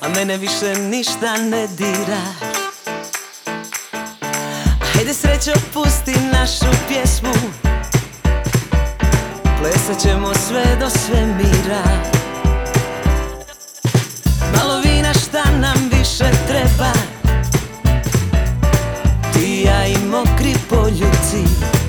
A 0.01 0.09
mene 0.09 0.37
više 0.37 0.75
ništa 0.75 1.37
ne 1.37 1.67
dira. 1.67 2.21
Hajde 4.93 5.13
srećo 5.13 5.51
pusti 5.73 6.15
našu 6.33 6.77
pjesmu 6.87 7.33
Plesat 9.59 10.01
ćemo 10.01 10.33
sve 10.47 10.77
do 10.79 10.89
svemira. 10.89 11.83
Malo 14.57 14.79
vina 14.79 15.13
šta 15.13 15.43
nam 15.59 15.89
više 15.97 16.31
treba 16.47 16.93
Ti 19.33 19.63
ja 19.65 19.87
i 19.87 19.97
mokri 19.97 20.55
poljuci 20.69 21.80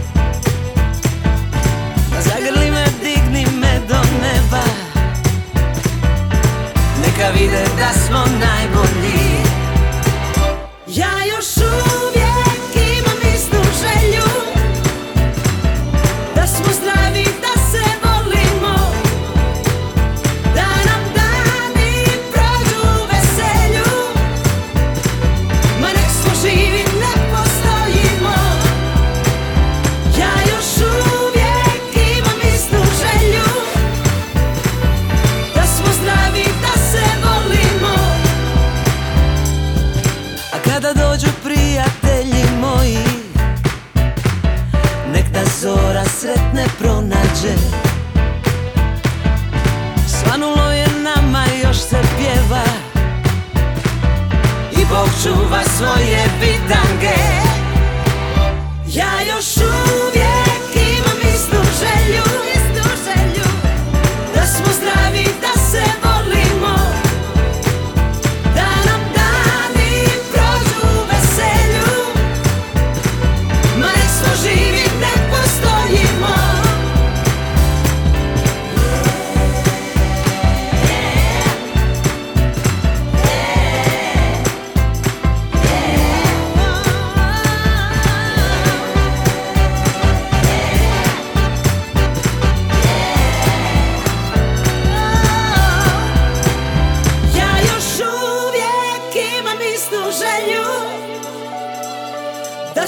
najbolji 8.12 9.21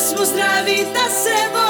Da 0.05 0.09
smo 0.09 0.25
zdravi, 0.25 0.87
da 0.95 1.11
se 1.11 1.35
volimo 1.53 1.64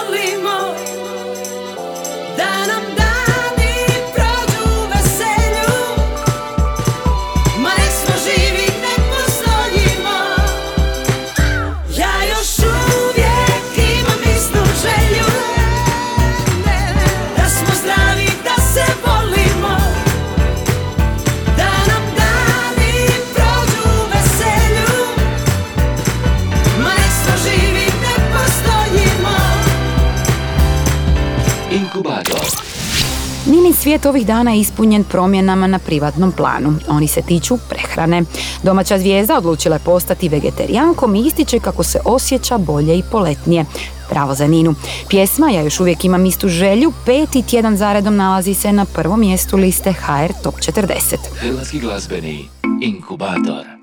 svijet 33.85 34.07
ovih 34.07 34.27
dana 34.27 34.51
je 34.51 34.61
ispunjen 34.61 35.05
promjenama 35.05 35.67
na 35.67 35.79
privatnom 35.79 36.33
planu. 36.33 36.75
Oni 36.89 37.09
se 37.09 37.23
tiču 37.23 37.59
prehrane. 37.69 38.23
Domaća 38.63 38.99
zvijezda 38.99 39.39
odlučila 39.39 39.77
je 39.77 39.81
postati 39.85 40.29
vegetarijankom 40.29 41.15
i 41.15 41.21
ističe 41.27 41.59
kako 41.61 41.83
se 41.83 41.99
osjeća 42.05 42.59
bolje 42.59 42.99
i 42.99 43.03
poletnije. 43.11 43.65
Pravo 44.09 44.35
za 44.35 44.47
Ninu. 44.47 44.75
Pjesma 45.09 45.51
Ja 45.51 45.63
još 45.63 45.81
uvijek 45.81 46.05
imam 46.05 46.27
istu 46.27 46.49
želju, 46.49 46.93
peti 47.07 47.43
tjedan 47.43 47.77
zaredom 47.77 48.17
nalazi 48.17 48.55
se 48.55 48.73
na 48.73 48.85
prvom 48.85 49.21
mjestu 49.21 49.57
liste 49.57 49.93
HR 49.93 50.33
Top 50.43 50.55
40. 50.55 51.17
Hrvatski 51.37 51.81
glazbeni 51.81 52.49
inkubator. 52.83 53.74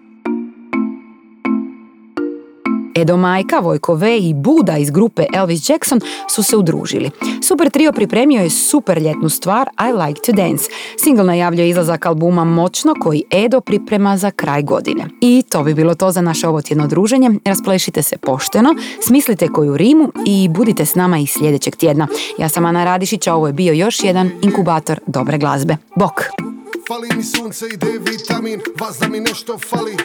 Edo 2.95 3.17
Majka, 3.17 3.59
Vojko 3.59 3.95
V 3.95 4.17
i 4.17 4.33
Buda 4.33 4.77
iz 4.77 4.89
grupe 4.89 5.25
Elvis 5.33 5.69
Jackson 5.69 5.99
su 6.35 6.43
se 6.43 6.57
udružili. 6.57 7.09
Super 7.43 7.69
trio 7.69 7.91
pripremio 7.91 8.41
je 8.41 8.49
super 8.49 9.01
ljetnu 9.01 9.29
stvar 9.29 9.69
I 9.89 10.07
Like 10.07 10.21
to 10.25 10.31
Dance. 10.31 10.69
Single 10.97 11.23
najavljuje 11.23 11.69
izlazak 11.69 12.05
albuma 12.05 12.43
Moćno 12.43 12.93
koji 12.99 13.23
Edo 13.31 13.61
priprema 13.61 14.17
za 14.17 14.31
kraj 14.31 14.63
godine. 14.63 15.05
I 15.21 15.43
to 15.49 15.63
bi 15.63 15.73
bilo 15.73 15.95
to 15.95 16.11
za 16.11 16.21
naše 16.21 16.47
ovotjedno 16.47 16.87
druženje. 16.87 17.31
Rasplešite 17.45 18.01
se 18.01 18.17
pošteno, 18.17 18.75
smislite 19.07 19.47
koju 19.47 19.77
rimu 19.77 20.11
i 20.25 20.49
budite 20.49 20.85
s 20.85 20.95
nama 20.95 21.19
i 21.19 21.27
sljedećeg 21.27 21.75
tjedna. 21.75 22.07
Ja 22.37 22.49
sam 22.49 22.65
Ana 22.65 22.85
Radišić, 22.85 23.27
a 23.27 23.35
ovo 23.35 23.47
je 23.47 23.53
bio 23.53 23.73
još 23.73 24.03
jedan 24.03 24.31
inkubator 24.41 24.99
dobre 25.07 25.37
glazbe. 25.37 25.77
Bok! 25.95 26.50
Fali 26.87 27.09
mi 27.15 27.23
sunce 27.23 27.65
i 27.67 27.77
D 27.77 27.85
vitamin, 27.99 28.61
vas 28.79 28.97
da 28.99 29.07
mi 29.07 29.19
nešto 29.19 29.57
fali. 29.69 29.97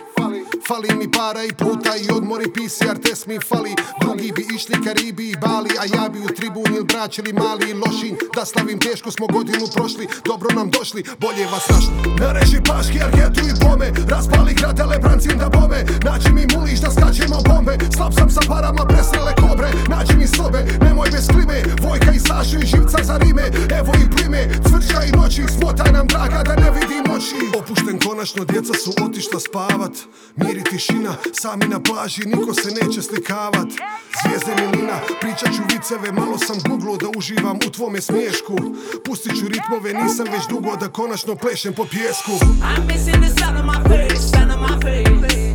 Fali 0.68 0.89
mi 0.99 1.11
para 1.11 1.45
i 1.45 1.53
puta 1.53 1.97
i 1.97 2.12
odmori 2.16 2.53
PCR 2.53 2.99
test 3.05 3.27
mi 3.27 3.39
fali. 3.49 3.74
Drugi 4.01 4.33
bi 4.37 4.47
išli 4.57 4.74
Karibi 4.85 5.31
i 5.31 5.37
Bali, 5.41 5.70
a 5.81 5.85
ja 5.97 6.09
bi 6.09 6.18
u 6.18 6.35
tribun 6.37 6.64
ili 6.66 6.85
Brač 6.85 7.18
ili 7.18 7.33
Mali 7.33 7.70
i 7.70 7.74
Lošinj. 7.74 8.16
Da 8.37 8.45
slavim 8.45 8.79
teško 8.81 9.11
smo 9.11 9.27
godinu 9.27 9.66
prošli, 9.74 10.07
dobro 10.24 10.49
nam 10.55 10.70
došli, 10.70 11.05
bolje 11.18 11.47
vas 11.53 11.68
našli. 11.68 11.93
Nareži 12.20 12.61
paški, 12.68 12.99
argetu 13.03 13.41
i 13.51 13.53
bome, 13.64 13.93
raspali 14.09 14.55
gradele 14.55 14.99
brancim 14.99 15.39
da 15.39 15.49
bome. 15.49 15.85
Nađi 16.05 16.31
mi 16.33 16.45
muliš 16.57 16.81
da 16.81 16.91
skačemo 16.91 17.39
bombe, 17.49 17.74
slab 17.97 18.12
sam 18.18 18.31
sa 18.31 18.41
parama 18.49 18.85
presrele 18.87 19.33
kobre. 19.43 19.68
Nađi 19.89 20.16
mi 20.16 20.27
sobe, 20.27 20.61
nemoj 20.85 21.09
bez 21.12 21.27
klime, 21.29 21.59
Vojka 21.83 22.11
i 22.12 22.20
Sašu 22.27 22.57
i 22.62 22.66
živca 22.66 22.99
za 23.03 23.16
rime. 23.16 23.47
Evo 23.79 23.93
i 24.03 24.05
plime, 24.16 24.41
cvrča 24.68 24.99
i 25.09 25.11
noći, 25.18 25.43
smotaj 25.59 25.93
nam 25.93 26.07
draga 26.07 26.43
da 26.49 26.55
ne 26.62 26.65
ne 26.66 26.80
vidim 26.80 27.04
oči. 27.16 27.58
Opušten 27.58 27.98
konačno, 27.98 28.44
djeca 28.44 28.74
su 28.74 28.92
otišla 29.04 29.40
spavat. 29.40 29.92
Mir 30.36 30.56
i 30.56 30.64
tišina, 30.64 31.14
sami 31.32 31.66
na 31.68 31.80
plaži, 31.80 32.22
niko 32.26 32.54
se 32.54 32.68
neće 32.70 33.02
slikavat. 33.02 33.68
Zvijezde 34.22 34.52
milina, 34.60 34.98
pričat 35.20 35.48
ću 35.56 35.62
viceve, 35.72 36.12
malo 36.12 36.38
sam 36.38 36.56
googlo 36.68 36.96
da 36.96 37.06
uživam 37.18 37.56
u 37.56 37.70
tvome 37.70 38.00
smiješku 38.00 38.56
Pustit 39.04 39.32
ću 39.38 39.48
ritmove, 39.48 39.94
nisam 39.94 40.26
već 40.32 40.42
dugo 40.50 40.76
da 40.76 40.88
konačno 40.88 41.34
plešem 41.34 41.74
po 41.74 41.84
pjesku 41.84 42.32
I'm 42.32 42.86
missing 42.86 43.24
the 43.24 43.30
sun 43.38 43.56
on 43.56 43.66
my 43.66 43.88
face, 43.88 44.20
sun 44.30 44.50
on 44.50 44.60
my 44.60 44.82
face. 44.82 45.45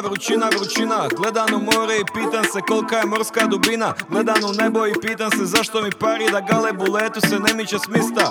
Vrućina, 0.00 0.48
vrućina, 0.48 0.48
vrućina. 0.48 1.08
Gledam 1.16 1.46
u 1.54 1.58
more 1.58 1.96
i 1.96 2.04
pitam 2.14 2.44
se 2.44 2.60
kolika 2.68 2.96
je 2.96 3.06
morska 3.06 3.46
dubina. 3.46 3.94
Gledam 4.10 4.44
u 4.50 4.52
nebo 4.62 4.86
i 4.86 4.92
pitam 5.02 5.30
se 5.30 5.44
zašto 5.44 5.82
mi 5.82 5.90
pari 5.90 6.30
da 6.32 6.40
galebu 6.40 6.84
letu 6.92 7.20
se 7.20 7.38
ne 7.38 7.54
miče 7.54 7.78
s 7.78 7.88
mista. 7.88 8.30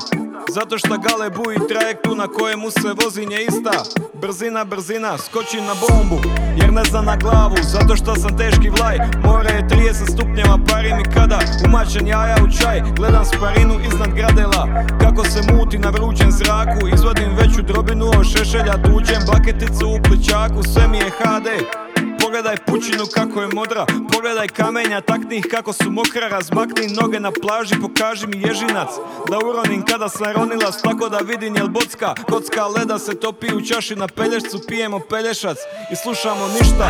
Zato 0.49 0.77
što 0.77 0.97
galebu 0.97 1.51
i 1.51 1.67
trajektu 1.67 2.15
na 2.15 2.27
kojemu 2.27 2.71
se 2.71 2.93
vozi 3.03 3.25
nje 3.25 3.39
ista. 3.41 3.83
Brzina, 4.21 4.63
brzina, 4.65 5.17
skočim 5.17 5.65
na 5.65 5.75
bombu 5.81 6.19
Jer 6.57 6.73
ne 6.73 6.83
znam 6.83 7.05
na 7.05 7.15
glavu, 7.15 7.55
zato 7.61 7.95
što 7.95 8.15
sam 8.15 8.37
teški 8.37 8.69
vlaj 8.69 8.97
More 9.23 9.49
je 9.49 9.67
30 9.69 10.13
stupnjeva, 10.13 10.57
pari 10.67 10.93
mi 10.93 11.03
kada 11.13 11.39
Umačen 11.65 12.07
jaja 12.07 12.35
u 12.45 12.47
čaj, 12.61 12.81
gledam 12.95 13.25
sparinu 13.25 13.75
iznad 13.87 14.09
gradela 14.15 14.67
Kako 15.01 15.23
se 15.25 15.41
muti 15.53 15.77
na 15.77 15.89
vrućem 15.89 16.31
zraku. 16.31 16.87
Izvadim 16.93 17.35
veću 17.37 17.61
drobinu 17.61 18.05
od 18.05 18.25
šešelja 18.31 18.73
Tuđem 18.83 19.21
baketicu 19.31 19.87
u 19.87 19.99
pličaku, 20.03 20.63
sve 20.73 20.87
mi 20.87 20.97
je 20.97 21.09
HD 21.09 21.47
Pogledaj 22.19 22.57
pučinu 22.57 23.05
kako 23.13 23.41
je 23.41 23.47
modra 23.47 23.85
Pogledaj 24.13 24.47
kamenja, 24.47 25.01
takni 25.01 25.37
ih 25.37 25.45
kako 25.51 25.73
su 25.73 25.91
mokra 25.91 26.27
Razmakni 26.27 26.87
noge 27.01 27.19
na 27.19 27.31
plaži, 27.31 27.75
pokaži 27.81 28.27
mi 28.27 28.37
ježinac 28.37 28.89
Da 29.29 29.37
uronim 29.37 29.85
kada 29.85 30.09
sam 30.09 30.33
ronilac 30.33 30.81
Tako 30.83 31.09
da 31.09 31.17
vidim 31.17 31.55
jel 31.55 31.67
bocka 31.67 32.13
Kocka 32.29 32.67
leda 32.67 32.99
se 32.99 33.19
topi 33.19 33.47
u 33.55 33.61
čaši 33.61 33.95
na 33.95 34.07
pelješcu 34.07 34.61
Pijemo 34.67 34.99
pelješac 34.99 35.57
i 35.91 35.95
slušamo 35.95 36.47
ništa 36.47 36.87